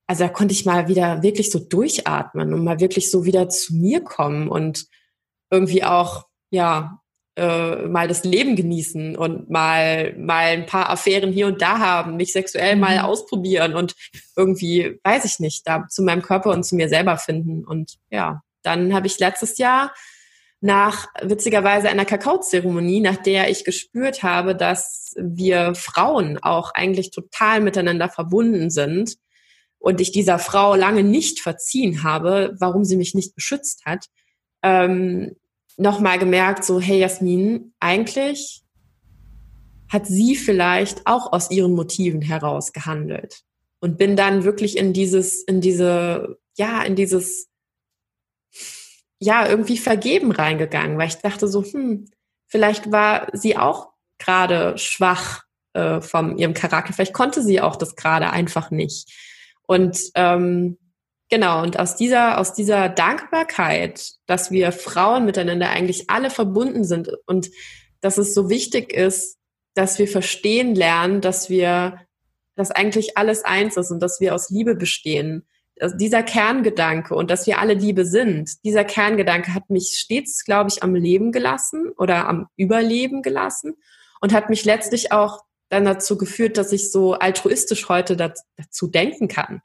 also 0.07 0.25
da 0.25 0.29
konnte 0.29 0.53
ich 0.53 0.65
mal 0.65 0.89
wieder 0.89 1.23
wirklich 1.23 1.51
so 1.51 1.59
durchatmen 1.59 2.53
und 2.53 2.65
mal 2.65 2.81
wirklich 2.81 3.11
so 3.11 3.25
wieder 3.25 3.49
zu 3.49 3.75
mir 3.75 4.01
kommen 4.01 4.49
und 4.49 4.87
irgendwie 5.51 5.85
auch, 5.85 6.27
ja, 6.51 7.01
äh, 7.37 7.87
mal 7.87 8.09
das 8.09 8.25
Leben 8.25 8.57
genießen 8.57 9.17
und 9.17 9.51
mal 9.51 10.15
mal 10.17 10.47
ein 10.47 10.67
paar 10.67 10.89
Affären 10.89 11.33
hier 11.33 11.47
und 11.47 11.61
da 11.61 11.79
haben, 11.79 12.17
mich 12.17 12.33
sexuell 12.33 12.77
mhm. 12.77 12.81
mal 12.81 12.99
ausprobieren 13.01 13.75
und 13.75 13.95
irgendwie, 14.37 14.99
weiß 15.05 15.25
ich 15.27 15.39
nicht, 15.39 15.67
da 15.69 15.87
zu 15.89 16.03
meinem 16.03 16.23
Körper 16.23 16.51
und 16.51 16.65
zu 16.65 16.77
mir 16.77 16.89
selber 16.89 17.19
finden. 17.19 17.65
Und 17.65 17.97
ja, 18.11 18.43
dann 18.63 18.95
habe 18.95 19.07
ich 19.07 19.19
letztes 19.19 19.59
Jahr 19.59 19.93
nach 20.67 21.07
witzigerweise 21.23 21.89
einer 21.89 22.05
Kakaozeremonie, 22.05 23.01
nach 23.01 23.17
der 23.17 23.49
ich 23.49 23.65
gespürt 23.65 24.23
habe, 24.23 24.55
dass 24.55 25.15
wir 25.17 25.75
Frauen 25.75 26.39
auch 26.39 26.73
eigentlich 26.75 27.13
total 27.13 27.61
miteinander 27.61 28.09
verbunden 28.11 28.69
sind 28.69 29.17
und 29.79 30.01
ich 30.01 30.13
dieser 30.13 30.39
Frau 30.39 30.75
lange 30.75 31.05
nicht 31.05 31.41
verziehen 31.41 32.03
habe, 32.03 32.55
warum 32.59 32.85
sie 32.85 32.97
mich 32.97 33.15
nicht 33.15 33.35
beschützt 33.35 33.87
hat, 33.87 34.07
ähm, 34.63 35.37
nochmal 35.77 36.19
gemerkt, 36.19 36.65
so, 36.65 36.81
hey 36.81 36.99
Jasmin, 36.99 37.73
eigentlich 37.79 38.63
hat 39.89 40.07
sie 40.07 40.35
vielleicht 40.35 41.07
auch 41.07 41.33
aus 41.33 41.51
ihren 41.51 41.75
Motiven 41.75 42.23
heraus 42.23 42.73
gehandelt. 42.73 43.43
Und 43.79 43.99
bin 43.99 44.17
dann 44.17 44.43
wirklich 44.43 44.77
in 44.77 44.93
dieses, 44.93 45.45
in 45.45 45.61
diese, 45.61 46.39
ja, 46.57 46.83
in 46.83 46.97
dieses, 46.97 47.49
ja, 49.19 49.49
irgendwie 49.49 49.79
vergeben 49.79 50.31
reingegangen, 50.33 50.99
weil 50.99 51.09
ich 51.09 51.17
dachte 51.17 51.49
so, 51.49 51.63
hm, 51.63 52.11
vielleicht 52.47 52.93
war 52.93 53.29
sie 53.33 53.57
auch 53.57 53.91
gerade 54.19 54.77
schwach 54.79 55.45
äh, 55.73 56.01
von 56.01 56.39
ihrem 56.39 56.55
Charakter. 56.55 56.93
Vielleicht 56.93 57.15
konnte 57.15 57.43
sie 57.43 57.61
auch 57.61 57.77
das 57.77 57.97
gerade 57.97 58.31
einfach 58.31 58.71
nicht. 58.71 59.13
Und 59.67 59.99
ähm, 60.15 60.79
Genau, 61.29 61.63
und 61.63 61.79
aus 61.79 61.97
dieser, 61.97 62.39
aus 62.39 62.55
dieser 62.55 62.89
Dankbarkeit, 62.89 64.13
dass 64.27 64.53
wir 64.53 64.71
Frauen 64.71 65.25
miteinander 65.25 65.71
eigentlich 65.71 66.09
alle 66.09 66.31
verbunden 66.31 66.85
sind 66.85 67.11
und 67.27 67.51
dass 68.01 68.17
es 68.17 68.33
so 68.33 68.49
wichtig 68.49 68.93
ist, 68.93 69.39
dass 69.75 69.99
wir 69.99 70.07
verstehen 70.07 70.77
lernen, 70.77 71.21
dass 71.21 71.51
wir, 71.51 72.01
dass 72.55 72.71
eigentlich 72.71 73.19
alles 73.19 73.45
eins 73.45 73.77
ist 73.77 73.91
und 73.91 74.01
dass 74.01 74.21
wir 74.21 74.35
aus 74.35 74.51
Liebe 74.51 74.77
bestehen. 74.77 75.47
Also 75.81 75.97
dieser 75.97 76.23
Kerngedanke 76.23 77.15
und 77.15 77.31
dass 77.31 77.47
wir 77.47 77.59
alle 77.59 77.75
Liebe 77.75 78.07
sind, 78.07 78.65
dieser 78.65 78.85
Kerngedanke 78.85 79.53
hat 79.55 79.69
mich 79.69 79.99
stets, 79.99 80.45
glaube 80.45 80.71
ich, 80.71 80.83
am 80.83 80.95
Leben 80.95 81.33
gelassen 81.33 81.91
oder 81.99 82.29
am 82.29 82.47
Überleben 82.57 83.23
gelassen 83.23 83.75
und 84.21 84.33
hat 84.33 84.49
mich 84.49 84.65
letztlich 84.65 85.13
auch 85.13 85.45
dann 85.69 85.85
dazu 85.85 86.17
geführt, 86.17 86.57
dass 86.57 86.73
ich 86.73 86.91
so 86.91 87.15
altruistisch 87.15 87.89
heute 87.89 88.17
dazu 88.17 88.87
denken 88.87 89.29
kann 89.29 89.61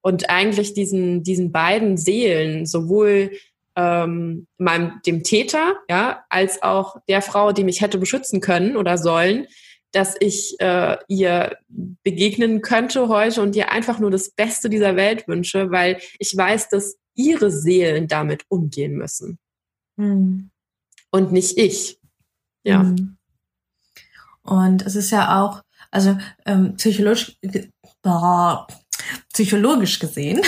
und 0.00 0.30
eigentlich 0.30 0.74
diesen, 0.74 1.22
diesen 1.22 1.52
beiden 1.52 1.96
Seelen, 1.96 2.66
sowohl 2.66 3.32
ähm, 3.76 4.46
meinem, 4.58 5.00
dem 5.06 5.22
Täter, 5.22 5.76
ja, 5.88 6.24
als 6.28 6.62
auch 6.62 6.96
der 7.08 7.22
Frau, 7.22 7.52
die 7.52 7.64
mich 7.64 7.80
hätte 7.80 7.98
beschützen 7.98 8.40
können 8.40 8.76
oder 8.76 8.98
sollen, 8.98 9.46
dass 9.92 10.14
ich 10.20 10.56
äh, 10.60 10.96
ihr 11.08 11.56
begegnen 12.02 12.60
könnte 12.60 13.08
heute 13.08 13.42
und 13.42 13.56
ihr 13.56 13.72
einfach 13.72 13.98
nur 13.98 14.10
das 14.10 14.30
Beste 14.30 14.68
dieser 14.68 14.96
Welt 14.96 15.26
wünsche, 15.26 15.70
weil 15.70 16.00
ich 16.18 16.36
weiß, 16.36 16.68
dass 16.68 16.96
ihre 17.14 17.50
Seelen 17.50 18.08
damit 18.08 18.44
umgehen 18.48 18.94
müssen. 18.94 19.38
Mhm. 19.96 20.50
Und 21.10 21.32
nicht 21.32 21.58
ich. 21.58 21.98
Ja. 22.62 22.84
Mhm. 22.84 23.16
Und 24.42 24.82
es 24.82 24.96
ist 24.96 25.10
ja 25.10 25.42
auch, 25.42 25.62
also 25.90 26.16
ähm, 26.46 26.76
psychologisch, 26.76 27.36
boah, 28.02 28.66
psychologisch 29.32 29.98
gesehen 29.98 30.40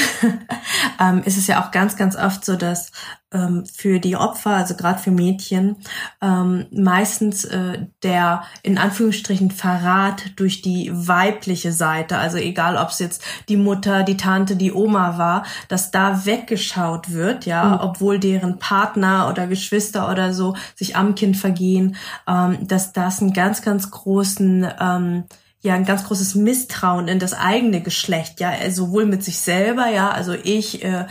ähm, 1.01 1.23
ist 1.25 1.39
es 1.39 1.47
ja 1.47 1.65
auch 1.65 1.71
ganz, 1.71 1.97
ganz 1.97 2.17
oft 2.17 2.45
so, 2.45 2.57
dass 2.57 2.91
ähm, 3.33 3.65
für 3.65 3.99
die 3.99 4.17
Opfer, 4.17 4.51
also 4.51 4.75
gerade 4.75 4.99
für 4.99 5.11
Mädchen, 5.11 5.77
ähm, 6.21 6.67
meistens 6.71 7.45
äh, 7.45 7.87
der 8.03 8.45
in 8.63 8.79
Anführungsstrichen 8.79 9.51
Verrat 9.51 10.33
durch 10.37 10.63
die 10.63 10.91
weibliche 10.93 11.73
Seite, 11.73 12.19
also 12.19 12.37
egal 12.37 12.77
ob 12.77 12.89
es 12.89 12.99
jetzt 12.99 13.25
die 13.49 13.57
Mutter, 13.57 14.03
die 14.03 14.17
Tante, 14.17 14.57
die 14.57 14.73
Oma 14.73 15.19
war, 15.19 15.45
dass 15.69 15.91
da 15.91 16.25
weggeschaut 16.27 17.13
wird, 17.13 17.47
ja, 17.47 17.65
mhm. 17.65 17.79
obwohl 17.81 18.19
deren 18.19 18.59
Partner 18.59 19.29
oder 19.31 19.47
Geschwister 19.47 20.11
oder 20.11 20.35
so 20.35 20.55
sich 20.75 20.97
am 20.97 21.15
Kind 21.15 21.37
vergehen, 21.37 21.97
ähm, 22.29 22.67
dass 22.67 22.93
das 22.93 23.21
einen 23.21 23.33
ganz, 23.33 23.63
ganz 23.63 23.91
großen 23.91 24.67
ähm, 24.79 25.25
ja 25.63 25.75
ein 25.75 25.85
ganz 25.85 26.05
großes 26.05 26.35
Misstrauen 26.35 27.09
in 27.09 27.19
das 27.19 27.33
eigene 27.33 27.81
Geschlecht, 27.81 28.41
ja, 28.41 28.53
äh, 28.53 28.71
sowohl 28.71 29.07
mit 29.07 29.25
sich 29.25 29.39
selber, 29.39 29.89
ja, 29.89 30.11
also 30.11 30.33
ich, 30.33 30.85
äh, 30.85 31.07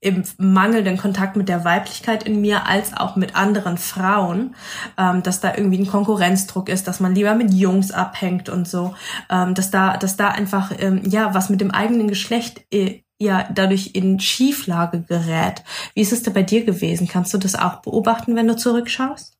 im 0.00 0.22
mangelnden 0.38 0.98
Kontakt 0.98 1.36
mit 1.36 1.48
der 1.48 1.64
Weiblichkeit 1.64 2.22
in 2.22 2.40
mir 2.40 2.66
als 2.66 2.96
auch 2.96 3.16
mit 3.16 3.34
anderen 3.34 3.78
Frauen, 3.78 4.54
ähm, 4.98 5.22
dass 5.22 5.40
da 5.40 5.54
irgendwie 5.56 5.78
ein 5.78 5.86
Konkurrenzdruck 5.86 6.68
ist, 6.68 6.86
dass 6.86 7.00
man 7.00 7.14
lieber 7.14 7.34
mit 7.34 7.52
Jungs 7.52 7.90
abhängt 7.90 8.48
und 8.48 8.68
so, 8.68 8.94
ähm, 9.30 9.54
dass 9.54 9.70
da, 9.70 9.96
dass 9.96 10.16
da 10.16 10.28
einfach 10.28 10.70
ähm, 10.78 11.02
ja 11.04 11.34
was 11.34 11.48
mit 11.48 11.60
dem 11.60 11.70
eigenen 11.70 12.08
Geschlecht 12.08 12.66
äh, 12.72 13.00
ja 13.18 13.48
dadurch 13.52 13.92
in 13.94 14.20
Schieflage 14.20 15.00
gerät. 15.02 15.64
Wie 15.94 16.02
ist 16.02 16.12
es 16.12 16.22
da 16.22 16.30
bei 16.30 16.42
dir 16.42 16.64
gewesen? 16.64 17.08
Kannst 17.08 17.32
du 17.32 17.38
das 17.38 17.54
auch 17.56 17.76
beobachten, 17.76 18.36
wenn 18.36 18.46
du 18.46 18.56
zurückschaust? 18.56 19.36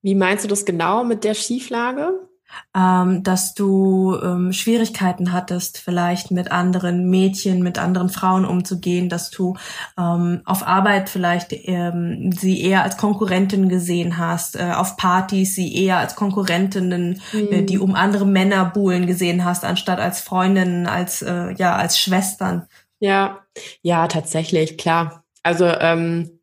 Wie 0.00 0.14
meinst 0.14 0.44
du 0.44 0.48
das 0.48 0.64
genau 0.64 1.04
mit 1.04 1.22
der 1.22 1.34
Schieflage? 1.34 2.27
Ähm, 2.74 3.22
dass 3.22 3.54
du 3.54 4.16
ähm, 4.22 4.52
Schwierigkeiten 4.52 5.32
hattest, 5.32 5.78
vielleicht 5.78 6.30
mit 6.30 6.50
anderen 6.50 7.08
Mädchen, 7.08 7.62
mit 7.62 7.78
anderen 7.78 8.08
Frauen 8.08 8.44
umzugehen, 8.44 9.08
dass 9.08 9.30
du 9.30 9.56
ähm, 9.98 10.42
auf 10.44 10.66
Arbeit 10.66 11.08
vielleicht 11.08 11.52
ähm, 11.52 12.32
sie 12.32 12.62
eher 12.62 12.82
als 12.82 12.96
Konkurrentin 12.96 13.68
gesehen 13.68 14.18
hast, 14.18 14.56
äh, 14.56 14.72
auf 14.74 14.96
Partys 14.96 15.54
sie 15.54 15.74
eher 15.74 15.98
als 15.98 16.16
Konkurrentinnen, 16.16 17.20
mhm. 17.32 17.48
äh, 17.50 17.62
die 17.62 17.76
mhm. 17.76 17.82
um 17.82 17.94
andere 17.94 18.26
Männer 18.26 18.64
buhlen 18.66 19.06
gesehen 19.06 19.44
hast, 19.44 19.64
anstatt 19.64 20.00
als 20.00 20.20
Freundinnen, 20.20 20.86
als 20.86 21.22
äh, 21.22 21.52
ja 21.54 21.76
als 21.76 21.98
Schwestern. 21.98 22.66
Ja, 23.00 23.40
ja, 23.82 24.08
tatsächlich, 24.08 24.76
klar. 24.76 25.24
Also 25.42 25.66
ähm, 25.66 26.40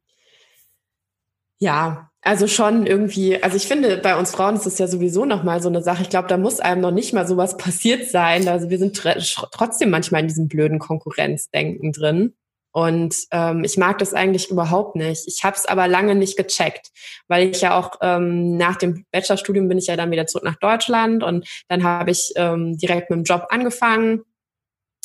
ja, 1.59 2.04
also 2.25 2.47
schon 2.47 2.87
irgendwie, 2.87 3.41
also 3.41 3.55
ich 3.55 3.67
finde, 3.67 3.97
bei 3.97 4.17
uns 4.17 4.31
Frauen 4.31 4.55
ist 4.55 4.65
es 4.65 4.79
ja 4.79 4.87
sowieso 4.87 5.25
nochmal 5.25 5.61
so 5.61 5.69
eine 5.69 5.83
Sache. 5.83 6.01
Ich 6.01 6.09
glaube, 6.09 6.27
da 6.27 6.37
muss 6.37 6.59
einem 6.59 6.81
noch 6.81 6.91
nicht 6.91 7.13
mal 7.13 7.27
sowas 7.27 7.55
passiert 7.57 8.09
sein. 8.09 8.47
Also 8.47 8.71
wir 8.71 8.79
sind 8.79 8.95
trotzdem 8.97 9.91
manchmal 9.91 10.21
in 10.21 10.27
diesem 10.27 10.47
blöden 10.47 10.79
Konkurrenzdenken 10.79 11.91
drin. 11.91 12.33
Und 12.71 13.15
ähm, 13.31 13.63
ich 13.63 13.77
mag 13.77 13.99
das 13.99 14.15
eigentlich 14.15 14.49
überhaupt 14.49 14.95
nicht. 14.95 15.27
Ich 15.27 15.43
habe 15.43 15.55
es 15.55 15.65
aber 15.67 15.87
lange 15.87 16.15
nicht 16.15 16.35
gecheckt, 16.35 16.91
weil 17.27 17.49
ich 17.49 17.61
ja 17.61 17.77
auch 17.77 17.99
ähm, 18.01 18.57
nach 18.57 18.75
dem 18.75 19.05
Bachelorstudium 19.11 19.69
bin 19.69 19.77
ich 19.77 19.87
ja 19.87 19.95
dann 19.95 20.11
wieder 20.11 20.25
zurück 20.25 20.43
nach 20.43 20.57
Deutschland 20.57 21.23
und 21.23 21.47
dann 21.69 21.83
habe 21.83 22.11
ich 22.11 22.33
ähm, 22.35 22.77
direkt 22.77 23.11
mit 23.11 23.17
dem 23.19 23.23
Job 23.23 23.45
angefangen, 23.49 24.23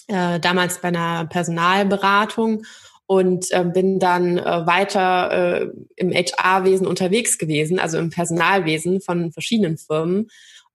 äh, 0.09 0.41
damals 0.41 0.81
bei 0.81 0.89
einer 0.89 1.27
Personalberatung 1.27 2.65
und 3.11 3.51
äh, 3.51 3.65
bin 3.65 3.99
dann 3.99 4.39
äh, 4.39 4.67
weiter 4.69 5.33
äh, 5.33 5.67
im 5.97 6.13
HR-Wesen 6.13 6.87
unterwegs 6.87 7.39
gewesen, 7.39 7.81
also 7.81 7.99
im 7.99 8.11
Personalwesen 8.11 9.01
von 9.01 9.33
verschiedenen 9.33 9.79
Firmen. 9.79 10.29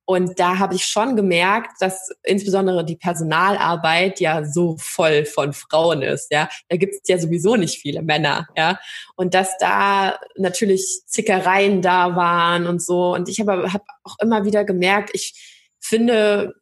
Und 0.04 0.38
da 0.38 0.60
habe 0.60 0.76
ich 0.76 0.86
schon 0.86 1.16
gemerkt, 1.16 1.78
dass 1.80 2.12
insbesondere 2.24 2.84
die 2.84 2.98
Personalarbeit 2.98 4.20
ja 4.20 4.44
so 4.44 4.76
voll 4.78 5.24
von 5.24 5.54
Frauen 5.54 6.02
ist. 6.02 6.30
Ja, 6.30 6.50
da 6.68 6.76
gibt 6.76 6.96
es 6.96 7.08
ja 7.08 7.18
sowieso 7.18 7.56
nicht 7.56 7.80
viele 7.80 8.02
Männer. 8.02 8.48
Ja, 8.58 8.82
und 9.16 9.34
dass 9.34 9.58
da 9.58 10.20
natürlich 10.36 11.04
Zickereien 11.06 11.82
da 11.82 12.18
waren 12.18 12.68
und 12.68 12.84
so. 12.84 13.14
Und 13.14 13.30
ich 13.30 13.40
habe 13.40 13.72
hab 13.72 13.86
auch 14.04 14.18
immer 14.22 14.44
wieder 14.44 14.66
gemerkt, 14.66 15.12
ich 15.14 15.72
finde, 15.80 16.54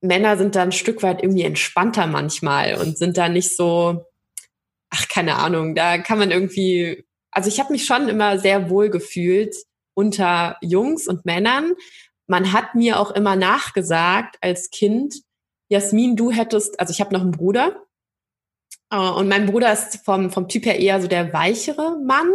Männer 0.00 0.36
sind 0.36 0.54
da 0.54 0.62
ein 0.62 0.70
Stück 0.70 1.02
weit 1.02 1.20
irgendwie 1.20 1.42
entspannter 1.42 2.06
manchmal 2.06 2.76
und 2.76 2.96
sind 2.96 3.16
da 3.18 3.28
nicht 3.28 3.56
so 3.56 4.04
ach, 4.94 5.08
keine 5.08 5.36
Ahnung, 5.36 5.74
da 5.74 5.98
kann 5.98 6.18
man 6.18 6.30
irgendwie, 6.30 7.04
also 7.30 7.48
ich 7.48 7.58
habe 7.58 7.72
mich 7.72 7.84
schon 7.84 8.08
immer 8.08 8.38
sehr 8.38 8.70
wohl 8.70 8.90
gefühlt 8.90 9.56
unter 9.94 10.56
Jungs 10.60 11.08
und 11.08 11.24
Männern. 11.24 11.72
Man 12.26 12.52
hat 12.52 12.74
mir 12.74 13.00
auch 13.00 13.10
immer 13.10 13.36
nachgesagt 13.36 14.36
als 14.40 14.70
Kind, 14.70 15.16
Jasmin, 15.68 16.16
du 16.16 16.30
hättest, 16.30 16.78
also 16.78 16.92
ich 16.92 17.00
habe 17.00 17.12
noch 17.12 17.22
einen 17.22 17.32
Bruder 17.32 17.84
äh, 18.90 18.96
und 18.96 19.28
mein 19.28 19.46
Bruder 19.46 19.72
ist 19.72 20.04
vom, 20.04 20.30
vom 20.30 20.48
Typ 20.48 20.66
her 20.66 20.78
eher 20.78 21.00
so 21.00 21.08
der 21.08 21.32
weichere 21.32 21.98
Mann 22.04 22.30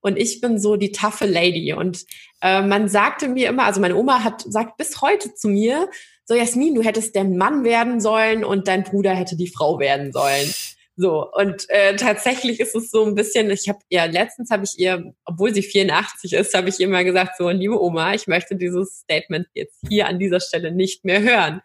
und 0.00 0.16
ich 0.16 0.40
bin 0.40 0.58
so 0.58 0.76
die 0.76 0.92
taffe 0.92 1.26
Lady. 1.26 1.72
Und 1.72 2.04
äh, 2.42 2.62
man 2.62 2.88
sagte 2.88 3.28
mir 3.28 3.48
immer, 3.48 3.64
also 3.64 3.80
meine 3.80 3.96
Oma 3.96 4.22
hat 4.22 4.44
sagt 4.46 4.76
bis 4.76 5.00
heute 5.00 5.34
zu 5.34 5.48
mir, 5.48 5.90
so 6.24 6.34
Jasmin, 6.34 6.74
du 6.74 6.82
hättest 6.82 7.14
der 7.14 7.24
Mann 7.24 7.64
werden 7.64 8.00
sollen 8.00 8.44
und 8.44 8.68
dein 8.68 8.84
Bruder 8.84 9.14
hätte 9.14 9.36
die 9.36 9.48
Frau 9.48 9.78
werden 9.78 10.12
sollen. 10.12 10.52
So, 10.98 11.30
und 11.30 11.68
äh, 11.68 11.94
tatsächlich 11.96 12.58
ist 12.58 12.74
es 12.74 12.90
so 12.90 13.04
ein 13.04 13.14
bisschen, 13.14 13.50
ich 13.50 13.68
habe 13.68 13.80
ja 13.90 14.06
letztens 14.06 14.50
habe 14.50 14.64
ich 14.64 14.78
ihr, 14.78 15.12
obwohl 15.26 15.52
sie 15.54 15.62
84 15.62 16.32
ist, 16.32 16.54
habe 16.54 16.70
ich 16.70 16.80
ihr 16.80 16.88
mal 16.88 17.04
gesagt, 17.04 17.36
so, 17.36 17.50
liebe 17.50 17.80
Oma, 17.80 18.14
ich 18.14 18.26
möchte 18.26 18.56
dieses 18.56 19.00
Statement 19.00 19.46
jetzt 19.52 19.78
hier 19.88 20.06
an 20.06 20.18
dieser 20.18 20.40
Stelle 20.40 20.72
nicht 20.72 21.04
mehr 21.04 21.20
hören. 21.20 21.60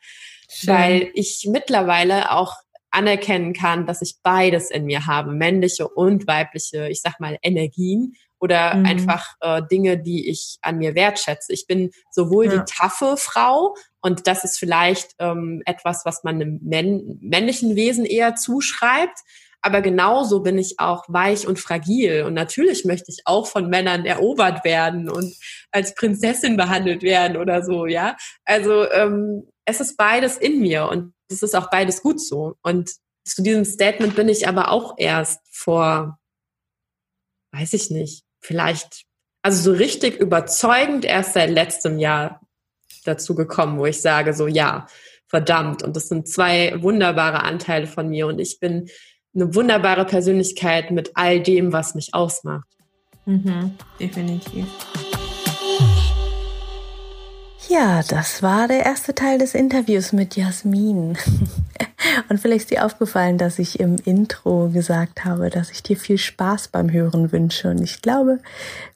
Schön. 0.50 0.74
Weil 0.74 1.12
ich 1.14 1.48
mittlerweile 1.50 2.32
auch 2.32 2.56
anerkennen 2.92 3.54
kann, 3.54 3.86
dass 3.86 4.02
ich 4.02 4.16
beides 4.22 4.70
in 4.70 4.84
mir 4.84 5.08
habe, 5.08 5.32
männliche 5.32 5.88
und 5.88 6.28
weibliche, 6.28 6.90
ich 6.90 7.02
sag 7.02 7.22
mal, 7.22 7.38
Energien 7.42 8.16
oder 8.42 8.76
mhm. 8.76 8.86
einfach 8.86 9.36
äh, 9.40 9.62
Dinge, 9.72 9.98
die 9.98 10.30
ich 10.30 10.58
an 10.62 10.78
mir 10.78 10.94
wertschätze. 10.94 11.54
Ich 11.54 11.68
bin 11.68 11.92
sowohl 12.10 12.48
ja. 12.48 12.58
die 12.58 12.72
taffe 12.72 13.16
Frau 13.16 13.76
und 14.02 14.28
das 14.28 14.44
ist 14.44 14.58
vielleicht 14.58 15.16
ähm, 15.20 15.62
etwas, 15.66 16.02
was 16.06 16.24
man 16.24 16.36
einem 16.36 16.60
männ 16.64 17.20
männlichen 17.22 17.76
Wesen 17.76 18.06
eher 18.06 18.36
zuschreibt. 18.36 19.20
Aber 19.64 19.82
genauso 19.82 20.40
bin 20.42 20.58
ich 20.58 20.80
auch 20.80 21.06
weich 21.08 21.46
und 21.46 21.60
fragil. 21.60 22.24
Und 22.24 22.34
natürlich 22.34 22.84
möchte 22.84 23.12
ich 23.12 23.22
auch 23.26 23.46
von 23.46 23.70
Männern 23.70 24.06
erobert 24.06 24.66
werden 24.66 25.08
und 25.08 25.36
als 25.72 25.94
Prinzessin 25.94 26.58
behandelt 26.58 27.04
werden 27.04 27.38
oder 27.38 27.64
so, 27.64 27.86
ja. 27.86 28.18
Also 28.44 28.90
ähm, 28.90 29.48
es 29.66 29.80
ist 29.80 29.98
beides 29.98 30.38
in 30.38 30.60
mir 30.60 30.88
und 30.88 31.14
es 31.30 31.44
ist 31.44 31.56
auch 31.56 31.70
beides 31.70 32.02
gut 32.02 32.20
so. 32.20 32.56
Und 32.64 32.90
zu 33.24 33.44
diesem 33.44 33.66
Statement 33.66 34.16
bin 34.16 34.30
ich 34.30 34.48
aber 34.48 34.72
auch 34.72 34.96
erst 34.98 35.42
vor, 35.52 36.18
weiß 37.54 37.74
ich 37.74 37.92
nicht, 37.92 38.24
vielleicht, 38.40 39.04
also 39.44 39.72
so 39.72 39.78
richtig 39.78 40.20
überzeugend 40.20 41.06
erst 41.06 41.34
seit 41.34 41.52
letztem 41.52 42.00
Jahr 42.00 42.42
dazu 43.04 43.36
gekommen, 43.36 43.78
wo 43.78 43.86
ich 43.86 44.02
sage, 44.02 44.34
so 44.34 44.48
ja, 44.48 44.88
verdammt. 45.28 45.82
Und 45.84 45.96
das 45.96 46.10
sind 46.10 46.28
zwei 46.28 46.82
wunderbare 46.82 47.44
Anteile 47.44 47.88
von 47.88 48.10
mir 48.10 48.28
und 48.28 48.40
ich 48.40 48.60
bin 48.60 48.90
eine 49.34 49.56
wunderbare 49.56 50.06
Persönlichkeit 50.06 50.92
mit 50.92 51.12
all 51.16 51.40
dem, 51.40 51.72
was 51.72 51.96
mich 51.96 52.14
ausmacht. 52.14 52.68
Mhm, 53.26 53.76
definitiv. 54.00 54.66
Ja, 57.70 58.04
das 58.04 58.44
war 58.44 58.68
der 58.68 58.84
erste 58.84 59.16
Teil 59.16 59.38
des 59.38 59.56
Interviews 59.56 60.12
mit 60.12 60.36
Jasmin. 60.36 61.18
Und 62.30 62.40
vielleicht 62.40 62.64
ist 62.64 62.72
dir 62.72 62.86
aufgefallen, 62.86 63.38
dass 63.38 63.60
ich 63.60 63.80
im 63.80 63.96
Intro 64.04 64.70
gesagt 64.70 65.26
habe, 65.26 65.50
dass 65.50 65.72
ich 65.72 65.84
dir 65.84 65.98
viel 65.98 66.18
Spaß 66.18 66.70
beim 66.70 66.92
Hören 66.92 67.32
wünsche. 67.32 67.70
Und 67.70 67.82
ich 67.82 68.02
glaube, 68.02 68.40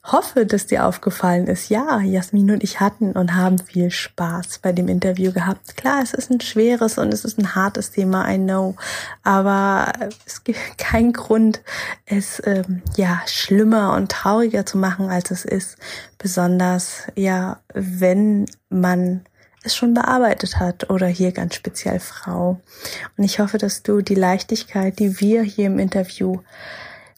hoffe, 0.04 0.46
dass 0.46 0.66
dir 0.66 0.86
aufgefallen 0.86 1.46
ist, 1.46 1.68
ja, 1.68 2.00
Jasmin 2.00 2.50
und 2.50 2.62
ich 2.62 2.80
hatten 2.80 3.12
und 3.12 3.34
haben 3.34 3.58
viel 3.58 3.90
Spaß 3.90 4.60
bei 4.60 4.72
dem 4.72 4.88
Interview 4.88 5.32
gehabt. 5.32 5.76
Klar, 5.76 6.00
es 6.02 6.14
ist 6.14 6.30
ein 6.30 6.40
schweres 6.40 6.98
und 6.98 7.12
es 7.12 7.24
ist 7.24 7.38
ein 7.38 7.54
hartes 7.54 7.90
Thema, 7.90 8.30
I 8.32 8.38
know. 8.38 8.76
Aber 9.22 9.92
es 10.24 10.44
gibt 10.44 10.58
keinen 10.78 11.12
Grund, 11.12 11.60
es 12.04 12.42
ähm, 12.44 12.82
ja 12.96 13.20
schlimmer 13.26 13.94
und 13.94 14.10
trauriger 14.10 14.66
zu 14.66 14.78
machen, 14.78 15.10
als 15.10 15.30
es 15.30 15.44
ist. 15.44 15.76
Besonders 16.18 17.02
ja, 17.14 17.60
wenn 17.72 18.46
man 18.68 19.26
es 19.66 19.76
schon 19.76 19.94
bearbeitet 19.94 20.58
hat 20.58 20.90
oder 20.90 21.06
hier 21.06 21.32
ganz 21.32 21.54
speziell 21.54 22.00
Frau. 22.00 22.60
Und 23.16 23.24
ich 23.24 23.38
hoffe, 23.40 23.58
dass 23.58 23.82
du 23.82 24.00
die 24.00 24.14
Leichtigkeit, 24.14 24.98
die 24.98 25.20
wir 25.20 25.42
hier 25.42 25.66
im 25.66 25.78
Interview 25.78 26.40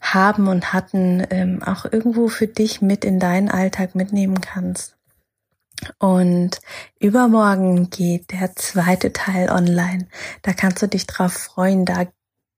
haben 0.01 0.49
und 0.49 0.73
hatten, 0.73 1.27
ähm, 1.31 1.63
auch 1.63 1.85
irgendwo 1.85 2.29
für 2.29 2.47
dich 2.47 2.81
mit 2.81 3.05
in 3.05 3.19
deinen 3.19 3.51
Alltag 3.51 3.95
mitnehmen 3.95 4.41
kannst. 4.41 4.97
Und 5.99 6.61
übermorgen 6.99 7.91
geht 7.91 8.33
der 8.33 8.55
zweite 8.57 9.13
Teil 9.13 9.51
online. 9.51 10.09
Da 10.43 10.53
kannst 10.53 10.83
du 10.83 10.89
dich 10.89 11.07
drauf 11.07 11.33
freuen. 11.33 11.85
Da 11.85 12.07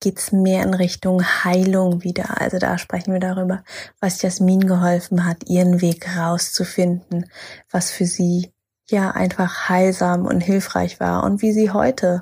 geht's 0.00 0.32
mehr 0.32 0.62
in 0.62 0.74
Richtung 0.74 1.22
Heilung 1.22 2.02
wieder. 2.02 2.40
Also 2.40 2.58
da 2.58 2.78
sprechen 2.78 3.12
wir 3.12 3.20
darüber, 3.20 3.62
was 4.00 4.22
Jasmin 4.22 4.66
geholfen 4.66 5.26
hat, 5.26 5.48
ihren 5.48 5.80
Weg 5.82 6.16
rauszufinden, 6.16 7.30
was 7.70 7.90
für 7.90 8.06
sie 8.06 8.52
ja 8.90 9.10
einfach 9.10 9.68
heilsam 9.68 10.26
und 10.26 10.40
hilfreich 10.40 11.00
war 11.00 11.24
und 11.24 11.42
wie 11.42 11.52
sie 11.52 11.70
heute 11.70 12.20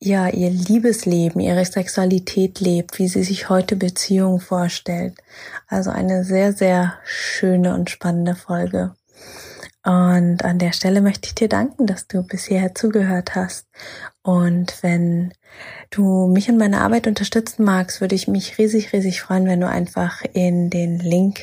ja 0.00 0.28
ihr 0.28 0.50
Liebesleben, 0.50 1.40
ihre 1.40 1.64
Sexualität 1.64 2.60
lebt, 2.60 2.98
wie 2.98 3.08
sie 3.08 3.24
sich 3.24 3.48
heute 3.48 3.76
Beziehungen 3.76 4.40
vorstellt. 4.40 5.14
Also 5.66 5.90
eine 5.90 6.24
sehr, 6.24 6.52
sehr 6.52 6.94
schöne 7.04 7.74
und 7.74 7.90
spannende 7.90 8.34
Folge. 8.34 8.94
Und 9.84 10.44
an 10.44 10.58
der 10.58 10.72
Stelle 10.72 11.02
möchte 11.02 11.28
ich 11.28 11.34
dir 11.34 11.48
danken, 11.48 11.86
dass 11.86 12.06
du 12.06 12.22
bisher 12.22 12.74
zugehört 12.74 13.34
hast. 13.34 13.66
Und 14.22 14.82
wenn 14.82 15.32
du 15.90 16.26
mich 16.26 16.48
und 16.48 16.56
meine 16.56 16.80
Arbeit 16.80 17.06
unterstützen 17.06 17.64
magst, 17.64 18.00
würde 18.00 18.14
ich 18.14 18.26
mich 18.26 18.56
riesig, 18.56 18.94
riesig 18.94 19.20
freuen, 19.20 19.46
wenn 19.46 19.60
du 19.60 19.68
einfach 19.68 20.22
in 20.32 20.70
den 20.70 20.98
Link 21.00 21.40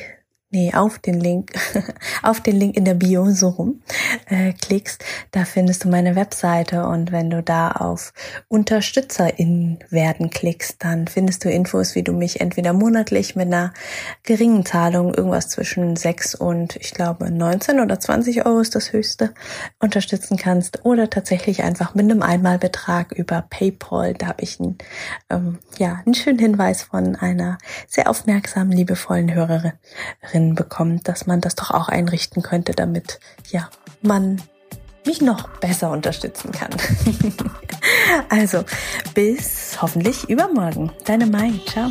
nee, 0.52 0.72
auf 0.74 0.98
den 0.98 1.18
Link, 1.18 1.52
auf 2.22 2.40
den 2.40 2.56
Link 2.56 2.76
in 2.76 2.84
der 2.84 2.94
Bio 2.94 3.30
so 3.30 3.48
rum 3.48 3.82
äh, 4.26 4.52
klickst, 4.52 5.04
da 5.30 5.44
findest 5.44 5.84
du 5.84 5.88
meine 5.88 6.14
Webseite 6.14 6.86
und 6.86 7.10
wenn 7.10 7.30
du 7.30 7.42
da 7.42 7.72
auf 7.72 8.12
UnterstützerInnen 8.48 9.78
werden 9.90 10.30
klickst, 10.30 10.76
dann 10.84 11.08
findest 11.08 11.44
du 11.44 11.50
Infos, 11.50 11.94
wie 11.94 12.02
du 12.02 12.12
mich 12.12 12.40
entweder 12.40 12.72
monatlich 12.72 13.34
mit 13.34 13.46
einer 13.46 13.72
geringen 14.22 14.64
Zahlung, 14.66 15.14
irgendwas 15.14 15.48
zwischen 15.48 15.96
6 15.96 16.34
und 16.34 16.76
ich 16.76 16.92
glaube 16.92 17.30
19 17.30 17.80
oder 17.80 17.98
20 17.98 18.44
Euro 18.46 18.60
ist 18.60 18.74
das 18.74 18.92
höchste, 18.92 19.32
unterstützen 19.80 20.36
kannst. 20.36 20.84
Oder 20.84 21.08
tatsächlich 21.08 21.62
einfach 21.62 21.94
mit 21.94 22.10
einem 22.10 22.22
Einmalbetrag 22.22 23.12
über 23.12 23.44
PayPal. 23.48 24.14
Da 24.14 24.26
habe 24.26 24.42
ich 24.42 24.60
einen, 24.60 24.78
ähm, 25.30 25.58
ja, 25.78 26.02
einen 26.04 26.14
schönen 26.14 26.38
Hinweis 26.38 26.82
von 26.82 27.16
einer 27.16 27.58
sehr 27.88 28.08
aufmerksamen, 28.10 28.72
liebevollen 28.72 29.32
Hörerin 29.32 29.72
bekommt, 30.54 31.08
dass 31.08 31.26
man 31.26 31.40
das 31.40 31.54
doch 31.54 31.70
auch 31.70 31.88
einrichten 31.88 32.42
könnte, 32.42 32.72
damit 32.72 33.20
ja 33.50 33.68
man 34.02 34.40
mich 35.06 35.20
noch 35.20 35.48
besser 35.58 35.90
unterstützen 35.90 36.52
kann. 36.52 36.70
also 38.28 38.64
bis 39.14 39.78
hoffentlich 39.80 40.28
übermorgen. 40.28 40.92
Deine 41.04 41.26
Mai. 41.26 41.52
Ciao. 41.66 41.90